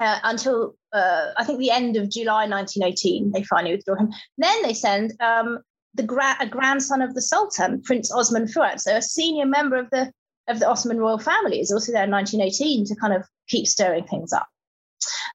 uh, 0.00 0.18
until 0.24 0.74
uh, 0.92 1.26
I 1.36 1.44
think 1.44 1.58
the 1.58 1.70
end 1.70 1.96
of 1.96 2.10
July 2.10 2.48
1918. 2.48 3.32
They 3.32 3.42
finally 3.44 3.74
withdraw 3.74 3.96
him. 3.96 4.12
Then 4.38 4.62
they 4.62 4.74
send 4.74 5.12
um, 5.20 5.60
the 5.94 6.02
gra- 6.02 6.36
a 6.40 6.46
grandson 6.46 7.02
of 7.02 7.14
the 7.14 7.22
Sultan, 7.22 7.82
Prince 7.82 8.12
Osman 8.12 8.48
Fuad, 8.48 8.80
so 8.80 8.96
a 8.96 9.02
senior 9.02 9.46
member 9.46 9.76
of 9.76 9.90
the 9.90 10.12
of 10.48 10.58
the 10.58 10.68
Ottoman 10.68 10.98
royal 10.98 11.18
family, 11.18 11.60
is 11.60 11.72
also 11.72 11.92
there 11.92 12.04
in 12.04 12.10
1918 12.10 12.86
to 12.86 12.94
kind 12.96 13.14
of 13.14 13.24
keep 13.48 13.66
stirring 13.66 14.06
things 14.06 14.32
up. 14.32 14.48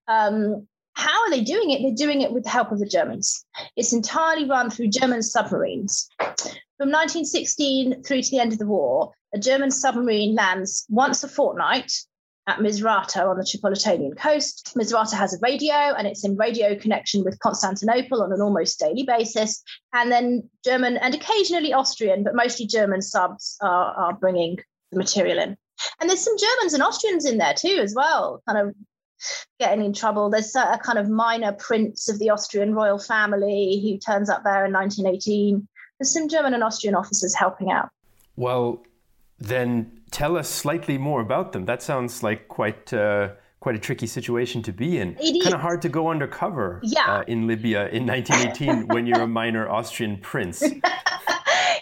Um, 0.08 0.67
how 0.93 1.24
are 1.24 1.30
they 1.30 1.41
doing 1.41 1.72
it? 1.72 1.82
They're 1.82 2.08
doing 2.08 2.22
it 2.22 2.34
with 2.34 2.43
the 2.43 2.50
help 2.50 2.72
of 2.72 2.80
the 2.80 2.86
Germans. 2.86 3.45
It's 3.76 3.93
entirely 3.93 4.45
run 4.45 4.69
through 4.69 4.89
German 4.89 5.24
submarines. 5.24 6.10
From 6.19 6.91
1916 6.91 8.04
through 8.04 8.22
to 8.22 8.32
the 8.32 8.39
end 8.39 8.52
of 8.52 8.60
the 8.60 8.67
war, 8.67 9.13
a 9.34 9.39
German 9.39 9.72
submarine 9.72 10.36
lands 10.36 10.86
once 10.89 11.24
a 11.24 11.30
fortnight 11.30 11.91
at 12.48 12.60
Misrata 12.60 13.30
on 13.30 13.38
the 13.38 13.43
Tripolitanian 13.43 14.17
coast. 14.17 14.74
Misrata 14.76 15.15
has 15.15 15.34
a 15.34 15.39
radio 15.41 15.93
and 15.95 16.08
it's 16.08 16.26
in 16.26 16.36
radio 16.36 16.76
connection 16.76 17.24
with 17.24 17.39
Constantinople 17.39 18.24
on 18.24 18.34
an 18.34 18.41
almost 18.41 18.80
daily 18.80 19.04
basis. 19.04 19.63
And 19.93 20.12
then 20.12 20.50
German 20.65 20.98
and 20.98 21.13
occasionally 21.13 21.74
Austrian, 21.74 22.24
but 22.24 22.36
mostly 22.36 22.65
German 22.65 23.02
subs 23.02 23.56
are, 23.62 23.93
are 23.93 24.13
bringing 24.13 24.58
the 24.91 24.97
material 24.97 25.39
in. 25.39 25.58
And 25.99 26.10
there's 26.10 26.23
some 26.23 26.38
Germans 26.38 26.73
and 26.73 26.84
Austrians 26.84 27.25
in 27.25 27.38
there 27.38 27.54
too, 27.54 27.80
as 27.82 27.93
well, 27.95 28.41
kind 28.47 28.67
of 28.67 28.75
getting 29.60 29.84
in 29.84 29.93
trouble. 29.93 30.30
There's 30.30 30.56
a 30.56 30.80
kind 30.84 30.99
of 30.99 31.10
minor 31.10 31.54
prince 31.54 32.10
of 32.10 32.19
the 32.19 32.30
Austrian 32.30 32.73
royal 32.73 32.99
family 32.99 33.82
who 33.84 33.97
turns 33.97 34.30
up 34.30 34.43
there 34.43 34.65
in 34.65 34.73
1918 34.73 35.67
there's 35.99 36.13
some 36.13 36.30
German 36.30 36.54
and 36.54 36.63
Austrian 36.63 36.95
officers 36.95 37.36
helping 37.36 37.71
out. 37.71 37.89
Well, 38.36 38.84
then 39.38 40.02
tell 40.12 40.38
us 40.38 40.49
slightly 40.49 40.97
more 40.97 41.21
about 41.21 41.52
them. 41.52 41.65
That 41.65 41.84
sounds 41.84 42.23
like 42.23 42.47
quite 42.47 42.93
uh, 42.93 43.32
quite 43.60 43.75
a 43.75 43.80
tricky 43.80 44.08
situation 44.08 44.63
to 44.63 44.71
be 44.71 44.97
in. 44.97 45.15
Kind 45.15 45.54
of 45.54 45.60
hard 45.60 45.82
to 45.82 45.89
go 45.89 46.10
undercover 46.10 46.80
yeah. 46.84 47.17
uh, 47.17 47.23
in 47.28 47.47
Libya 47.47 47.89
in 47.89 48.06
1918 48.06 48.88
when 48.93 49.06
you're 49.06 49.21
a 49.21 49.28
minor 49.28 49.67
Austrian 49.69 50.17
prince. 50.17 50.63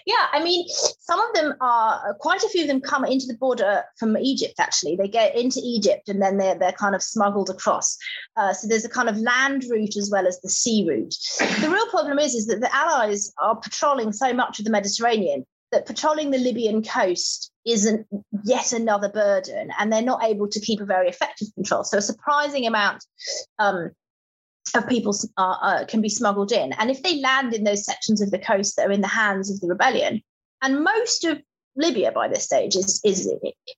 Yeah, 0.07 0.27
I 0.31 0.41
mean, 0.41 0.65
some 0.69 1.19
of 1.19 1.33
them 1.35 1.53
are 1.59 2.15
quite 2.21 2.41
a 2.41 2.47
few 2.47 2.61
of 2.61 2.69
them 2.69 2.79
come 2.79 3.03
into 3.03 3.25
the 3.27 3.33
border 3.33 3.83
from 3.99 4.15
Egypt. 4.15 4.53
Actually, 4.57 4.95
they 4.95 5.09
get 5.09 5.35
into 5.35 5.59
Egypt 5.61 6.07
and 6.07 6.21
then 6.21 6.37
they're 6.37 6.57
they're 6.57 6.71
kind 6.71 6.95
of 6.95 7.03
smuggled 7.03 7.49
across. 7.49 7.97
Uh, 8.37 8.53
so 8.53 8.69
there's 8.69 8.85
a 8.85 8.89
kind 8.89 9.09
of 9.09 9.17
land 9.17 9.65
route 9.69 9.97
as 9.97 10.09
well 10.09 10.25
as 10.25 10.39
the 10.39 10.49
sea 10.49 10.85
route. 10.87 11.13
The 11.59 11.69
real 11.69 11.87
problem 11.87 12.19
is 12.19 12.35
is 12.35 12.47
that 12.47 12.61
the 12.61 12.73
Allies 12.73 13.33
are 13.43 13.57
patrolling 13.57 14.13
so 14.13 14.31
much 14.33 14.59
of 14.59 14.65
the 14.65 14.71
Mediterranean 14.71 15.45
that 15.73 15.85
patrolling 15.85 16.31
the 16.31 16.37
Libyan 16.37 16.83
coast 16.83 17.51
isn't 17.65 18.07
yet 18.45 18.71
another 18.71 19.09
burden, 19.09 19.71
and 19.77 19.91
they're 19.91 20.01
not 20.01 20.23
able 20.23 20.47
to 20.47 20.61
keep 20.61 20.79
a 20.79 20.85
very 20.85 21.09
effective 21.09 21.49
control. 21.53 21.83
So 21.83 21.97
a 21.97 22.01
surprising 22.01 22.65
amount 22.65 23.03
um, 23.59 23.91
of 24.75 24.87
people 24.87 25.15
uh, 25.37 25.85
can 25.87 26.01
be 26.01 26.09
smuggled 26.09 26.51
in. 26.51 26.73
And 26.73 26.89
if 26.89 27.03
they 27.03 27.19
land 27.19 27.53
in 27.53 27.63
those 27.63 27.85
sections 27.85 28.21
of 28.21 28.31
the 28.31 28.39
coast 28.39 28.75
that 28.75 28.87
are 28.87 28.91
in 28.91 29.01
the 29.01 29.07
hands 29.07 29.51
of 29.51 29.59
the 29.59 29.67
rebellion, 29.67 30.21
and 30.61 30.83
most 30.83 31.23
of 31.23 31.39
Libya 31.77 32.11
by 32.11 32.27
this 32.27 32.43
stage 32.43 32.75
is, 32.75 32.99
is 33.05 33.31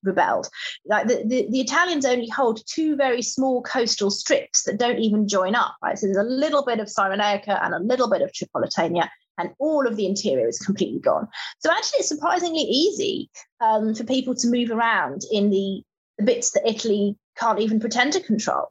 rebelled. 0.04 0.48
Like 0.86 1.08
the, 1.08 1.24
the, 1.26 1.48
the, 1.50 1.60
Italians 1.60 2.06
only 2.06 2.30
hold 2.30 2.62
two 2.66 2.96
very 2.96 3.22
small 3.22 3.62
coastal 3.62 4.10
strips 4.10 4.64
that 4.64 4.80
don't 4.80 5.00
even 5.00 5.28
join 5.28 5.54
up, 5.54 5.76
right? 5.84 6.00
So 6.00 6.08
there's 6.08 6.18
a 6.18 6.24
little 6.24 6.64
bit 6.64 6.80
of 6.80 6.88
Cyrenaica 6.88 7.64
and 7.64 7.74
a 7.74 7.80
little 7.80 8.10
bit 8.10 8.22
of 8.22 8.32
Tripolitania, 8.32 9.10
and 9.38 9.52
all 9.60 9.86
of 9.86 9.96
the 9.96 10.06
interior 10.06 10.48
is 10.48 10.60
completely 10.60 11.00
gone. 11.00 11.28
So 11.60 11.70
actually, 11.72 12.00
it's 12.00 12.10
surprisingly 12.10 12.62
easy 12.62 13.30
um, 13.62 13.94
for 13.94 14.04
people 14.04 14.36
to 14.36 14.48
move 14.48 14.72
around 14.72 15.22
in 15.32 15.50
the, 15.50 15.84
the 16.18 16.24
bits 16.24 16.52
that 16.52 16.68
Italy 16.68 17.18
can't 17.38 17.60
even 17.60 17.80
pretend 17.80 18.14
to 18.14 18.22
control. 18.22 18.68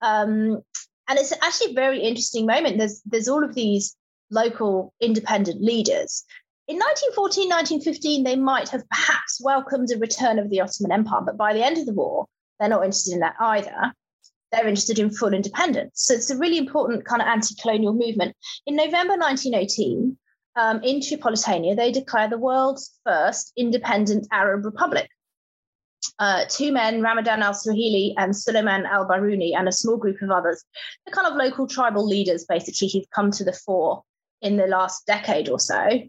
Um, 0.00 0.62
and 1.08 1.18
it's 1.18 1.32
actually 1.42 1.72
a 1.72 1.74
very 1.74 2.00
interesting 2.00 2.46
moment. 2.46 2.78
There's 2.78 3.00
there's 3.04 3.28
all 3.28 3.44
of 3.44 3.54
these 3.54 3.96
local 4.30 4.92
independent 5.00 5.62
leaders. 5.62 6.24
In 6.68 6.76
1914, 6.76 7.48
1915, 7.48 8.24
they 8.24 8.34
might 8.34 8.68
have 8.70 8.88
perhaps 8.88 9.40
welcomed 9.40 9.92
a 9.92 9.98
return 9.98 10.40
of 10.40 10.50
the 10.50 10.60
Ottoman 10.60 10.90
Empire, 10.90 11.20
but 11.24 11.36
by 11.36 11.52
the 11.52 11.64
end 11.64 11.78
of 11.78 11.86
the 11.86 11.92
war, 11.92 12.26
they're 12.58 12.68
not 12.68 12.84
interested 12.84 13.14
in 13.14 13.20
that 13.20 13.36
either. 13.38 13.92
They're 14.50 14.66
interested 14.66 14.98
in 14.98 15.10
full 15.10 15.32
independence. 15.32 15.92
So 15.94 16.14
it's 16.14 16.30
a 16.30 16.38
really 16.38 16.58
important 16.58 17.04
kind 17.04 17.22
of 17.22 17.28
anti 17.28 17.54
colonial 17.60 17.92
movement. 17.92 18.34
In 18.66 18.74
November 18.74 19.16
1918, 19.16 20.18
um, 20.56 20.82
in 20.82 21.00
Tripolitania, 21.00 21.76
they 21.76 21.92
declare 21.92 22.28
the 22.28 22.38
world's 22.38 22.98
first 23.04 23.52
independent 23.56 24.26
Arab 24.32 24.64
republic. 24.64 25.08
Uh, 26.18 26.44
two 26.48 26.72
men, 26.72 27.02
Ramadan 27.02 27.42
al 27.42 27.52
Suwayhili 27.52 28.14
and 28.16 28.36
Suleiman 28.36 28.86
al 28.86 29.06
Baruni, 29.06 29.54
and 29.56 29.68
a 29.68 29.72
small 29.72 29.96
group 29.96 30.20
of 30.22 30.30
others, 30.30 30.64
the 31.04 31.12
kind 31.12 31.26
of 31.26 31.36
local 31.36 31.66
tribal 31.66 32.06
leaders 32.06 32.44
basically 32.48 32.90
who've 32.92 33.10
come 33.10 33.30
to 33.30 33.44
the 33.44 33.52
fore 33.52 34.02
in 34.42 34.56
the 34.56 34.66
last 34.66 35.06
decade 35.06 35.48
or 35.48 35.58
so. 35.58 36.00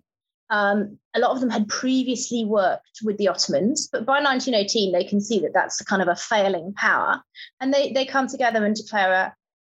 Um, 0.50 0.98
a 1.14 1.20
lot 1.20 1.32
of 1.32 1.42
them 1.42 1.50
had 1.50 1.68
previously 1.68 2.46
worked 2.46 3.00
with 3.04 3.18
the 3.18 3.28
Ottomans, 3.28 3.90
but 3.92 4.06
by 4.06 4.22
1918 4.22 4.94
they 4.94 5.04
can 5.04 5.20
see 5.20 5.40
that 5.40 5.54
that's 5.54 5.82
kind 5.84 6.02
of 6.02 6.08
a 6.08 6.16
failing 6.16 6.74
power, 6.74 7.22
and 7.60 7.74
they 7.74 7.92
they 7.92 8.06
come 8.06 8.28
together 8.28 8.64
and 8.64 8.76
declare 8.76 9.12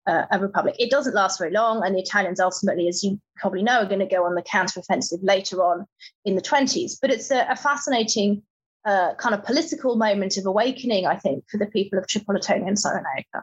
a, 0.07 0.11
a, 0.11 0.27
a 0.33 0.39
republic. 0.39 0.75
It 0.77 0.91
doesn't 0.91 1.15
last 1.15 1.39
very 1.39 1.51
long, 1.51 1.83
and 1.83 1.95
the 1.95 2.01
Italians 2.01 2.39
ultimately, 2.39 2.87
as 2.87 3.03
you 3.03 3.19
probably 3.37 3.63
know, 3.63 3.79
are 3.79 3.87
going 3.87 3.99
to 3.99 4.05
go 4.05 4.25
on 4.25 4.35
the 4.35 4.43
counteroffensive 4.43 5.19
later 5.23 5.63
on 5.63 5.87
in 6.23 6.35
the 6.35 6.41
20s. 6.41 6.97
But 7.01 7.09
it's 7.09 7.31
a, 7.31 7.47
a 7.49 7.55
fascinating 7.55 8.43
kind 8.85 9.33
of 9.33 9.43
political 9.43 9.95
moment 9.95 10.37
of 10.37 10.45
awakening, 10.45 11.05
I 11.05 11.15
think, 11.15 11.43
for 11.49 11.57
the 11.57 11.65
people 11.65 11.97
of 11.97 12.05
Tripolitania 12.05 12.67
and 12.67 12.77
Cyrenaica. 12.77 13.41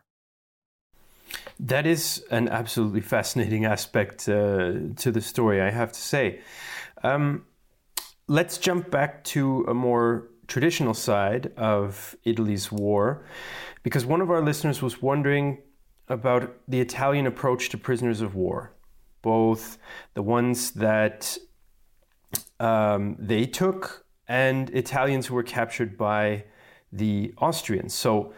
That 1.59 1.87
is 1.87 2.25
an 2.31 2.49
absolutely 2.49 3.01
fascinating 3.01 3.65
aspect 3.65 4.29
uh, 4.29 4.73
to 4.97 5.11
the 5.11 5.21
story, 5.21 5.61
I 5.61 5.71
have 5.71 5.93
to 5.93 6.01
say. 6.01 6.41
Um, 7.03 7.45
let's 8.27 8.59
jump 8.59 8.91
back 8.91 9.25
to 9.25 9.65
a 9.69 9.75
more 9.75 10.29
traditional 10.47 10.95
side 10.95 11.53
of 11.57 12.17
Italy's 12.25 12.71
war, 12.71 13.25
because 13.83 14.07
one 14.07 14.21
of 14.21 14.31
our 14.31 14.43
listeners 14.43 14.83
was 14.83 15.03
wondering 15.03 15.59
about 16.09 16.55
the 16.69 16.81
Italian 16.81 17.27
approach 17.27 17.69
to 17.71 17.79
prisoners 17.79 18.21
of 18.21 18.35
war, 18.35 18.73
both 19.23 19.79
the 20.15 20.23
ones 20.23 20.73
that 20.73 21.39
um, 22.61 23.17
they 23.19 23.45
took 23.47 24.02
and 24.33 24.71
Italians 24.71 25.27
who 25.27 25.35
were 25.35 25.43
captured 25.43 25.99
by 25.99 26.45
the 26.91 27.35
Austrians. 27.37 27.93
So 27.93 28.33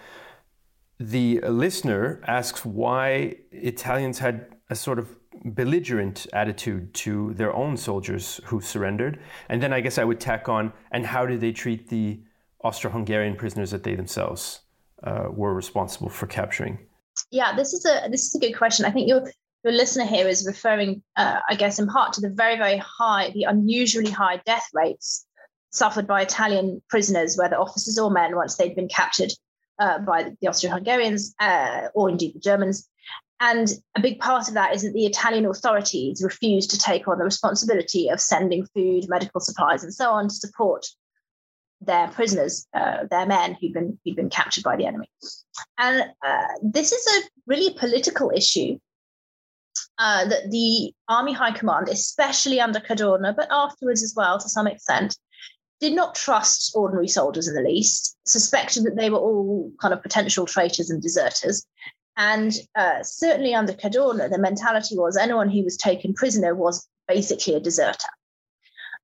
the 0.99 1.41
listener 1.43 2.21
asks 2.27 2.65
why 2.65 3.37
Italians 3.53 4.19
had 4.19 4.47
a 4.71 4.75
sort 4.75 4.99
of 4.99 5.17
belligerent 5.45 6.27
attitude 6.33 6.93
to 6.95 7.33
their 7.35 7.55
own 7.55 7.77
soldiers 7.77 8.41
who 8.47 8.61
surrendered. 8.61 9.21
And 9.49 9.63
then 9.63 9.73
I 9.73 9.81
guess 9.81 9.97
I 9.97 10.05
would 10.05 10.19
tack 10.19 10.49
on, 10.49 10.73
and 10.91 11.07
how 11.07 11.27
did 11.27 11.41
they 11.41 11.53
treat 11.53 11.89
the 11.89 12.21
Austro 12.65 12.91
Hungarian 12.91 13.37
prisoners 13.37 13.71
that 13.71 13.85
they 13.85 13.95
themselves 13.95 14.63
uh, 15.05 15.29
were 15.31 15.55
responsible 15.55 16.09
for 16.09 16.27
capturing? 16.27 16.79
Yeah, 17.31 17.55
this 17.55 17.73
is 17.73 17.87
a 17.87 18.09
this 18.11 18.23
is 18.27 18.35
a 18.35 18.41
good 18.41 18.57
question. 18.57 18.85
I 18.85 18.91
think 18.91 19.07
your 19.09 19.31
your 19.63 19.73
listener 19.73 20.07
here 20.07 20.27
is 20.27 20.45
referring, 20.45 21.03
uh, 21.17 21.39
I 21.49 21.55
guess, 21.55 21.79
in 21.79 21.87
part 21.87 22.15
to 22.15 22.21
the 22.21 22.31
very 22.31 22.57
very 22.57 22.79
high, 22.79 23.31
the 23.31 23.45
unusually 23.45 24.11
high 24.11 24.39
death 24.45 24.69
rates 24.73 25.27
suffered 25.75 26.07
by 26.07 26.23
Italian 26.23 26.83
prisoners, 26.89 27.37
whether 27.37 27.57
officers 27.57 27.99
or 27.99 28.11
men, 28.11 28.37
once 28.37 28.57
they'd 28.57 28.77
been 28.77 28.89
captured 28.89 29.33
uh, 29.79 29.99
by 29.99 30.31
the 30.41 30.49
Austro-Hungarians 30.49 31.35
uh, 31.41 31.89
or 31.95 32.09
indeed 32.09 32.35
the 32.35 32.41
Germans. 32.41 32.89
And 33.41 33.69
a 33.97 34.01
big 34.01 34.21
part 34.21 34.49
of 34.49 34.55
that 34.55 34.75
is 34.75 34.83
that 34.83 34.93
the 34.93 35.07
Italian 35.07 35.45
authorities 35.47 36.23
refused 36.23 36.71
to 36.71 36.79
take 36.79 37.09
on 37.09 37.19
the 37.19 37.25
responsibility 37.25 38.09
of 38.09 38.21
sending 38.21 38.67
food, 38.75 39.05
medical 39.09 39.41
supplies, 39.41 39.83
and 39.83 39.93
so 39.93 40.11
on 40.11 40.29
to 40.29 40.35
support 40.35 40.87
their 41.81 42.09
prisoners, 42.09 42.67
uh, 42.73 43.05
their 43.11 43.27
men 43.27 43.57
who'd 43.61 43.75
been 43.75 43.99
who'd 44.05 44.17
been 44.17 44.31
captured 44.31 44.65
by 44.65 44.77
the 44.77 44.87
enemy. 44.87 45.11
And 45.77 46.05
uh, 46.25 46.47
this 46.63 46.93
is 46.93 47.07
a 47.07 47.29
really 47.47 47.75
political 47.75 48.31
issue 48.35 48.79
uh, 49.99 50.27
that 50.27 50.51
the 50.51 50.93
Army 51.09 51.33
High 51.33 51.53
Command, 51.53 51.89
especially 51.89 52.61
under 52.61 52.81
Cadorna, 52.81 53.35
but 53.37 53.49
afterwards 53.51 54.03
as 54.03 54.15
well 54.17 54.39
to 54.39 54.49
some 54.49 54.69
extent, 54.69 55.17
did 55.81 55.93
not 55.93 56.15
trust 56.15 56.73
ordinary 56.75 57.09
soldiers 57.09 57.49
in 57.49 57.55
the 57.55 57.63
least, 57.63 58.17
suspected 58.27 58.85
that 58.85 58.97
they 58.97 59.11
were 59.11 59.19
all 59.19 59.71
kind 59.81 59.93
of 59.93 60.03
potential 60.03 60.47
traitors 60.47 60.91
and 60.91 61.03
deserters. 61.03 61.67
And 62.17 62.53
uh, 62.77 63.03
certainly 63.03 63.55
under 63.55 63.73
Cadorna, 63.73 64.31
the 64.31 64.39
mentality 64.39 64.97
was 64.97 65.17
anyone 65.17 65.51
who 65.51 65.65
was 65.65 65.77
taken 65.77 66.15
prisoner 66.15 66.55
was 66.55 66.87
basically 67.09 67.55
a 67.55 67.61
deserter. 67.61 68.09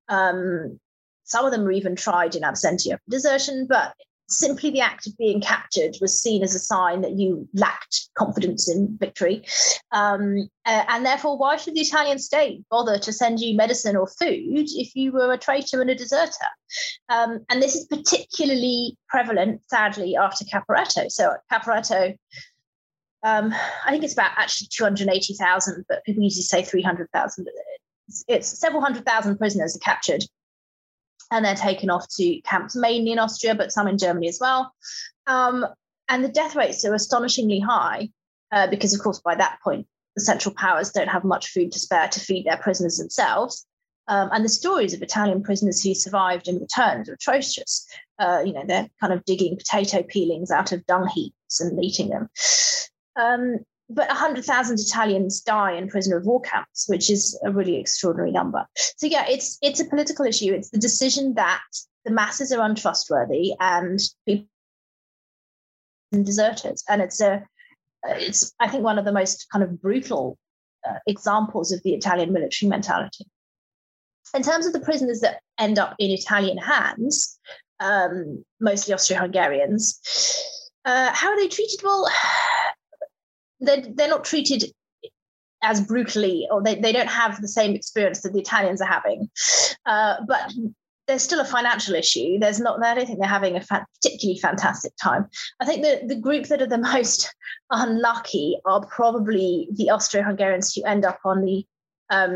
Um, 0.07 0.79
some 1.23 1.45
of 1.45 1.51
them 1.51 1.63
were 1.63 1.71
even 1.71 1.95
tried 1.95 2.35
in 2.35 2.43
absentia 2.43 2.93
for 2.93 3.09
desertion, 3.11 3.67
but 3.67 3.93
simply 4.31 4.71
the 4.71 4.81
act 4.81 5.07
of 5.07 5.17
being 5.17 5.41
captured 5.41 5.95
was 6.01 6.19
seen 6.19 6.43
as 6.43 6.55
a 6.55 6.59
sign 6.59 7.01
that 7.01 7.17
you 7.17 7.47
lacked 7.53 8.09
confidence 8.17 8.69
in 8.69 8.97
victory. 8.99 9.43
Um, 9.91 10.49
uh, 10.65 10.83
and 10.87 11.05
therefore, 11.05 11.37
why 11.37 11.57
should 11.57 11.75
the 11.75 11.81
Italian 11.81 12.19
state 12.19 12.63
bother 12.69 12.97
to 12.99 13.13
send 13.13 13.39
you 13.39 13.55
medicine 13.55 13.95
or 13.95 14.07
food 14.07 14.67
if 14.71 14.95
you 14.95 15.11
were 15.11 15.31
a 15.31 15.37
traitor 15.37 15.81
and 15.81 15.89
a 15.89 15.95
deserter? 15.95 16.31
Um, 17.09 17.39
and 17.49 17.61
this 17.61 17.75
is 17.75 17.85
particularly 17.85 18.97
prevalent, 19.09 19.61
sadly, 19.67 20.15
after 20.15 20.45
Caporetto. 20.45 21.11
So, 21.11 21.33
Caporetto. 21.51 22.17
Um, 23.23 23.53
I 23.85 23.91
think 23.91 24.03
it's 24.03 24.13
about 24.13 24.31
actually 24.35 24.69
280,000, 24.71 25.85
but 25.87 26.03
people 26.05 26.23
usually 26.23 26.41
say 26.41 26.63
300,000. 26.63 27.45
It's, 28.07 28.23
it's 28.27 28.59
several 28.59 28.81
hundred 28.81 29.05
thousand 29.05 29.37
prisoners 29.37 29.75
are 29.75 29.79
captured 29.79 30.23
and 31.31 31.43
they're 31.43 31.55
taken 31.55 31.89
off 31.89 32.07
to 32.17 32.41
camps 32.41 32.75
mainly 32.75 33.13
in 33.13 33.19
Austria, 33.19 33.55
but 33.55 33.71
some 33.71 33.87
in 33.87 33.97
Germany 33.97 34.27
as 34.27 34.39
well. 34.39 34.73
Um, 35.27 35.65
and 36.09 36.23
the 36.23 36.29
death 36.29 36.55
rates 36.55 36.83
are 36.85 36.93
astonishingly 36.93 37.59
high 37.59 38.09
uh, 38.51 38.67
because, 38.67 38.93
of 38.93 39.01
course, 39.01 39.19
by 39.19 39.35
that 39.35 39.59
point, 39.63 39.87
the 40.15 40.21
Central 40.21 40.53
Powers 40.55 40.91
don't 40.91 41.07
have 41.07 41.23
much 41.23 41.47
food 41.47 41.71
to 41.71 41.79
spare 41.79 42.09
to 42.09 42.19
feed 42.19 42.45
their 42.45 42.57
prisoners 42.57 42.97
themselves. 42.97 43.65
Um, 44.07 44.29
and 44.33 44.43
the 44.43 44.49
stories 44.49 44.93
of 44.93 45.01
Italian 45.01 45.41
prisoners 45.41 45.81
who 45.81 45.95
survived 45.95 46.49
and 46.49 46.59
returned 46.59 47.07
are 47.07 47.13
atrocious. 47.13 47.87
Uh, 48.19 48.41
you 48.45 48.51
know, 48.51 48.63
they're 48.67 48.89
kind 48.99 49.13
of 49.13 49.23
digging 49.23 49.55
potato 49.57 50.03
peelings 50.03 50.51
out 50.51 50.73
of 50.73 50.85
dung 50.85 51.07
heaps 51.07 51.61
and 51.61 51.81
eating 51.81 52.09
them. 52.09 52.29
Um, 53.15 53.59
but 53.93 54.07
100,000 54.07 54.79
Italians 54.79 55.41
die 55.41 55.73
in 55.73 55.89
prisoner 55.89 56.17
of 56.17 56.25
war 56.25 56.41
camps, 56.41 56.87
which 56.87 57.09
is 57.09 57.39
a 57.43 57.51
really 57.51 57.77
extraordinary 57.77 58.31
number. 58.31 58.65
So 58.75 59.07
yeah, 59.07 59.25
it's 59.27 59.57
it's 59.61 59.79
a 59.79 59.85
political 59.85 60.25
issue. 60.25 60.53
It's 60.53 60.69
the 60.69 60.77
decision 60.77 61.35
that 61.35 61.61
the 62.05 62.11
masses 62.11 62.51
are 62.51 62.61
untrustworthy 62.61 63.53
and 63.59 63.99
people 64.25 64.47
and 66.11 66.25
deserters, 66.25 66.83
and 66.89 67.01
it's 67.01 67.21
a 67.21 67.45
it's 68.05 68.53
I 68.59 68.67
think 68.67 68.83
one 68.83 68.97
of 68.97 69.05
the 69.05 69.11
most 69.11 69.47
kind 69.51 69.63
of 69.63 69.81
brutal 69.81 70.37
uh, 70.87 70.99
examples 71.07 71.71
of 71.71 71.81
the 71.83 71.93
Italian 71.93 72.33
military 72.33 72.69
mentality. 72.69 73.25
In 74.33 74.43
terms 74.43 74.65
of 74.65 74.73
the 74.73 74.79
prisoners 74.79 75.19
that 75.21 75.41
end 75.59 75.77
up 75.77 75.95
in 75.99 76.11
Italian 76.11 76.57
hands, 76.57 77.37
um, 77.81 78.45
mostly 78.61 78.93
Austro-Hungarians, 78.93 79.99
uh, 80.85 81.11
how 81.13 81.29
are 81.29 81.37
they 81.37 81.49
treated? 81.49 81.81
Well 81.83 82.07
they're, 83.61 83.83
they're 83.95 84.09
not 84.09 84.23
treated 84.23 84.63
as 85.63 85.81
brutally 85.81 86.47
or 86.51 86.61
they, 86.61 86.75
they 86.75 86.91
don't 86.91 87.09
have 87.09 87.39
the 87.41 87.47
same 87.47 87.73
experience 87.75 88.21
that 88.21 88.33
the 88.33 88.39
Italians 88.39 88.81
are 88.81 88.87
having. 88.87 89.29
Uh, 89.85 90.15
but 90.27 90.51
there's 91.07 91.21
still 91.23 91.39
a 91.39 91.45
financial 91.45 91.95
issue. 91.95 92.39
There's 92.39 92.59
not, 92.59 92.83
I 92.83 92.95
don't 92.95 93.05
think 93.05 93.19
they're 93.19 93.27
having 93.27 93.55
a 93.55 93.61
fa- 93.61 93.85
particularly 94.01 94.39
fantastic 94.39 94.93
time. 95.01 95.27
I 95.59 95.65
think 95.65 95.83
the, 95.83 96.01
the 96.07 96.19
group 96.19 96.47
that 96.47 96.61
are 96.61 96.67
the 96.67 96.77
most 96.93 97.33
unlucky 97.69 98.57
are 98.65 98.85
probably 98.85 99.67
the 99.73 99.89
Austro-Hungarians 99.89 100.73
who 100.73 100.83
end 100.83 101.05
up 101.05 101.19
on 101.25 101.43
the 101.43 101.65
um, 102.09 102.35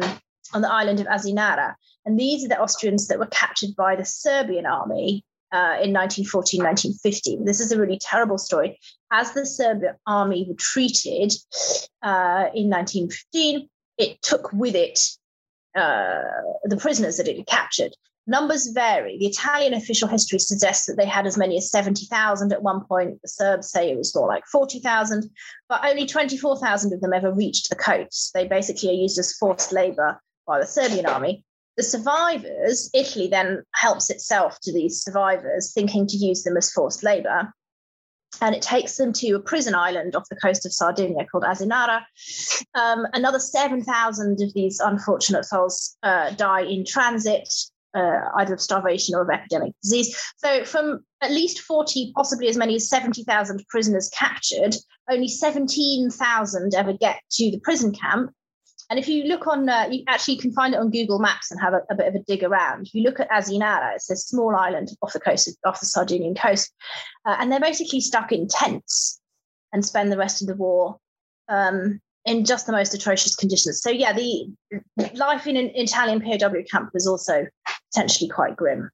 on 0.54 0.62
the 0.62 0.72
island 0.72 1.00
of 1.02 1.08
Asinara. 1.08 1.74
And 2.06 2.20
these 2.20 2.46
are 2.46 2.48
the 2.48 2.62
Austrians 2.62 3.08
that 3.08 3.20
were 3.20 3.26
captured 3.28 3.76
by 3.76 3.96
the 3.96 4.06
Serbian 4.06 4.66
army 4.66 5.26
uh, 5.56 5.80
in 5.82 5.94
1914, 5.94 6.60
1915. 6.62 7.46
This 7.46 7.62
is 7.62 7.72
a 7.72 7.80
really 7.80 7.98
terrible 7.98 8.38
story. 8.38 8.78
As 9.12 9.32
the 9.32 9.46
Serbian 9.46 9.96
army 10.06 10.46
retreated 10.50 11.32
uh, 12.04 12.52
in 12.54 12.70
1915, 12.70 13.70
it 13.98 14.22
took 14.22 14.52
with 14.52 14.76
it 14.76 15.00
uh, 15.74 16.24
the 16.66 16.76
prisoners 16.76 17.16
that 17.18 17.30
it 17.30 17.38
had 17.38 17.48
captured. 17.48 17.94
Numbers 18.28 18.72
vary. 18.74 19.18
The 19.18 19.28
Italian 19.28 19.74
official 19.74 20.10
history 20.10 20.40
suggests 20.40 20.88
that 20.88 20.98
they 20.98 21.06
had 21.06 21.26
as 21.26 21.38
many 21.38 21.58
as 21.58 21.72
70,000 21.72 22.52
at 22.52 22.62
one 22.62 22.84
point. 22.84 23.22
The 23.22 23.30
Serbs 23.30 23.70
say 23.70 23.90
it 23.90 23.98
was 23.98 24.14
more 24.14 24.28
like 24.28 24.46
40,000, 24.48 25.30
but 25.70 25.86
only 25.86 26.06
24,000 26.06 26.92
of 26.92 27.00
them 27.00 27.14
ever 27.14 27.32
reached 27.32 27.70
the 27.70 27.78
coast. 27.78 28.32
They 28.34 28.46
basically 28.46 28.90
are 28.90 29.04
used 29.04 29.20
as 29.20 29.38
forced 29.38 29.72
labor 29.72 30.20
by 30.46 30.60
the 30.60 30.66
Serbian 30.66 31.06
army 31.06 31.46
the 31.78 31.84
survivors, 31.84 32.90
Italy 32.94 33.28
then 33.28 33.64
helps 33.74 34.10
itself 34.10 34.60
to 34.64 34.74
these 34.74 35.02
survivors, 35.02 35.74
thinking 35.74 36.08
to 36.08 36.18
use 36.18 36.44
them 36.44 36.58
as 36.58 36.72
forced 36.72 37.04
labor. 37.04 37.54
And 38.42 38.54
it 38.54 38.62
takes 38.62 38.98
them 38.98 39.14
to 39.14 39.32
a 39.34 39.40
prison 39.40 39.76
island 39.76 40.16
off 40.16 40.28
the 40.30 40.36
coast 40.36 40.66
of 40.66 40.74
Sardinia 40.74 41.26
called 41.26 41.46
Asinara. 41.46 42.02
Um, 42.74 43.06
another 43.14 43.40
7,000 43.40 44.42
of 44.42 44.54
these 44.54 44.80
unfortunate 44.80 45.46
souls 45.46 45.96
uh, 46.04 46.32
die 46.32 46.64
in 46.64 46.86
transit, 46.86 47.48
uh, 47.94 48.20
either 48.36 48.56
of 48.56 48.62
starvation 48.62 49.16
or 49.16 49.22
of 49.22 49.30
epidemic 49.30 49.74
disease. 49.82 50.20
So, 50.38 50.66
from 50.66 51.06
at 51.22 51.32
least 51.32 51.60
40, 51.60 52.12
possibly 52.16 52.50
as 52.50 52.58
many 52.58 52.76
as 52.76 52.90
70,000 52.90 53.64
prisoners 53.70 54.10
captured, 54.10 54.76
only 55.10 55.30
17,000 55.30 56.76
ever 56.76 56.94
get 56.94 57.22
to 57.32 57.52
the 57.52 57.60
prison 57.64 57.94
camp 57.94 58.32
and 58.90 59.00
if 59.00 59.08
you 59.08 59.24
look 59.24 59.48
on, 59.48 59.68
uh, 59.68 59.88
you 59.90 60.04
actually 60.08 60.38
can 60.38 60.52
find 60.54 60.74
it 60.74 60.80
on 60.80 60.92
Google 60.92 61.20
Maps 61.20 61.50
and 61.52 61.60
have 61.60 61.74
a, 61.74 61.82
a, 61.90 61.96
bit 61.96 62.08
of 62.08 62.16
a 62.16 62.20
dig 62.20 62.44
around. 62.44 62.88
If 62.88 62.94
you 62.94 63.02
look 63.02 63.20
at 63.20 63.30
Asinara, 63.30 63.96
it's 63.96 64.10
a 64.12 64.16
small 64.16 64.56
island 64.56 64.90
off 65.02 65.14
the 65.14 65.20
coast, 65.20 65.48
of, 65.48 65.56
off 65.66 65.80
the 65.80 65.88
Sardinian 65.88 66.36
coast, 66.36 66.74
uh, 67.26 67.36
and 67.40 67.52
they're 67.52 67.60
basically 67.60 68.00
stuck 68.00 68.32
in 68.32 68.48
tents 68.48 69.20
and 69.74 69.84
spend 69.84 70.12
the 70.12 70.18
rest 70.18 70.42
of 70.42 70.48
the 70.48 70.56
war 70.56 70.98
um, 71.50 72.00
in 72.26 72.46
just 72.46 72.68
the 72.68 72.72
most 72.72 72.94
atrocious 72.94 73.36
conditions. 73.36 73.82
So 73.82 73.90
yeah, 73.90 74.14
the 74.14 74.48
life 75.16 75.48
in 75.48 75.58
an 75.58 75.72
Italian 75.74 76.22
POW 76.22 76.64
camp 76.72 76.92
was 76.94 77.08
also 77.08 77.48
potentially 77.92 78.30
quite 78.30 78.56
grim. 78.56 78.90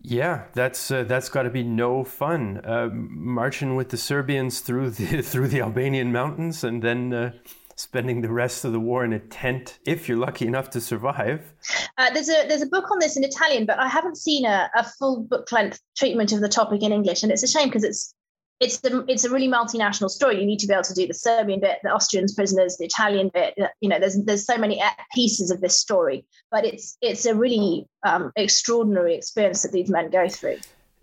Yeah, 0.00 0.44
that's 0.54 0.90
uh, 0.90 1.02
that's 1.04 1.28
got 1.28 1.42
to 1.42 1.50
be 1.50 1.64
no 1.64 2.04
fun. 2.04 2.60
Uh, 2.64 2.88
marching 2.92 3.74
with 3.74 3.88
the 3.88 3.96
Serbians 3.96 4.60
through 4.60 4.90
the 4.90 5.22
through 5.22 5.48
the 5.48 5.60
Albanian 5.60 6.12
mountains 6.12 6.62
and 6.62 6.82
then 6.82 7.12
uh, 7.12 7.32
spending 7.78 8.22
the 8.22 8.28
rest 8.28 8.64
of 8.64 8.72
the 8.72 8.80
war 8.80 9.04
in 9.04 9.12
a 9.12 9.20
tent 9.20 9.78
if 9.86 10.08
you're 10.08 10.18
lucky 10.18 10.46
enough 10.46 10.68
to 10.68 10.80
survive. 10.80 11.52
Uh, 11.96 12.10
there's 12.12 12.28
a 12.28 12.44
there's 12.48 12.62
a 12.62 12.66
book 12.66 12.90
on 12.90 12.98
this 12.98 13.16
in 13.16 13.22
Italian, 13.22 13.66
but 13.66 13.78
I 13.78 13.86
haven't 13.86 14.16
seen 14.16 14.44
a, 14.44 14.68
a 14.74 14.82
full 14.82 15.22
book 15.22 15.50
length 15.52 15.80
treatment 15.96 16.32
of 16.32 16.40
the 16.40 16.48
topic 16.48 16.82
in 16.82 16.92
English, 16.92 17.22
and 17.22 17.30
it's 17.30 17.44
a 17.44 17.46
shame 17.46 17.68
because 17.68 17.84
it's 17.84 18.14
it's 18.58 18.80
the 18.80 19.04
it's 19.06 19.24
a 19.24 19.30
really 19.30 19.46
multinational 19.46 20.10
story. 20.10 20.40
You 20.40 20.46
need 20.46 20.58
to 20.58 20.66
be 20.66 20.74
able 20.74 20.82
to 20.82 20.94
do 20.94 21.06
the 21.06 21.14
Serbian 21.14 21.60
bit, 21.60 21.78
the 21.84 21.90
Austrians 21.90 22.34
prisoners, 22.34 22.76
the 22.78 22.84
Italian 22.84 23.30
bit. 23.32 23.54
You 23.80 23.88
know, 23.88 24.00
there's 24.00 24.20
there's 24.24 24.44
so 24.44 24.58
many 24.58 24.82
pieces 25.14 25.52
of 25.52 25.60
this 25.60 25.78
story, 25.78 26.26
but 26.50 26.64
it's 26.64 26.98
it's 27.00 27.26
a 27.26 27.34
really 27.34 27.86
um, 28.02 28.32
extraordinary 28.34 29.14
experience 29.14 29.62
that 29.62 29.70
these 29.70 29.88
men 29.88 30.10
go 30.10 30.28
through. 30.28 30.56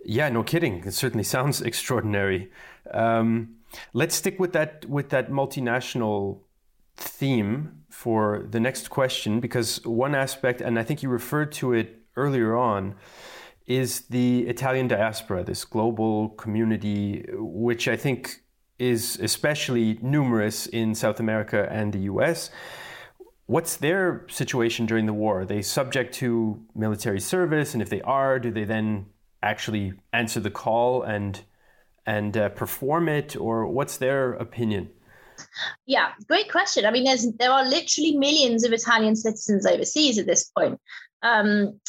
Yeah, 0.04 0.28
no 0.28 0.44
kidding. 0.44 0.84
It 0.86 0.94
certainly 0.94 1.24
sounds 1.24 1.62
extraordinary. 1.72 2.52
Um, 2.92 3.56
let's 3.94 4.16
stick 4.16 4.42
with 4.42 4.52
that 4.52 4.86
with 4.90 5.10
that 5.10 5.32
multinational 5.32 6.40
theme 6.98 7.84
for 7.90 8.46
the 8.50 8.60
next 8.60 8.90
question 8.90 9.40
because 9.40 9.84
one 9.86 10.16
aspect, 10.16 10.62
and 10.62 10.78
I 10.78 10.84
think 10.84 11.04
you 11.04 11.10
referred 11.10 11.52
to 11.54 11.74
it 11.74 12.02
earlier 12.16 12.56
on 12.56 12.96
is 13.66 14.02
the 14.02 14.48
Italian 14.48 14.88
diaspora, 14.88 15.44
this 15.44 15.66
global 15.66 16.30
community, 16.30 17.26
which 17.34 17.88
I 17.88 17.96
think 17.96 18.44
is 18.78 19.18
especially 19.22 19.98
numerous 20.02 20.68
in 20.68 20.94
South 20.94 21.20
America 21.20 21.68
and 21.72 21.94
the 21.94 22.00
US. 22.00 22.52
What's 23.48 23.78
their 23.78 24.26
situation 24.28 24.86
during 24.86 25.06
the 25.06 25.14
war? 25.14 25.42
Are 25.42 25.46
they 25.46 25.62
subject 25.62 26.14
to 26.16 26.64
military 26.76 27.20
service? 27.20 27.74
And 27.74 27.82
if 27.82 27.90
they 27.90 28.02
are, 28.02 28.40
do 28.40 28.52
they 28.52 28.66
then 28.66 29.08
actually 29.42 29.94
answer 30.12 30.40
the 30.40 30.52
call 30.52 31.04
and 31.04 31.42
and 32.08 32.38
uh, 32.38 32.50
perform 32.50 33.10
it, 33.10 33.36
or 33.36 33.66
what's 33.66 33.98
their 33.98 34.34
opinion? 34.34 34.92
Yeah, 35.86 36.12
great 36.28 36.52
question. 36.52 36.86
I 36.86 36.92
mean, 36.92 37.04
there's 37.04 37.32
there 37.34 37.52
are 37.52 37.68
literally 37.68 38.18
millions 38.18 38.64
of 38.66 38.74
Italian 38.74 39.16
citizens 39.16 39.66
overseas 39.66 40.18
at 40.18 40.26
this 40.26 40.52
point. 40.58 40.80
Um, 41.22 41.80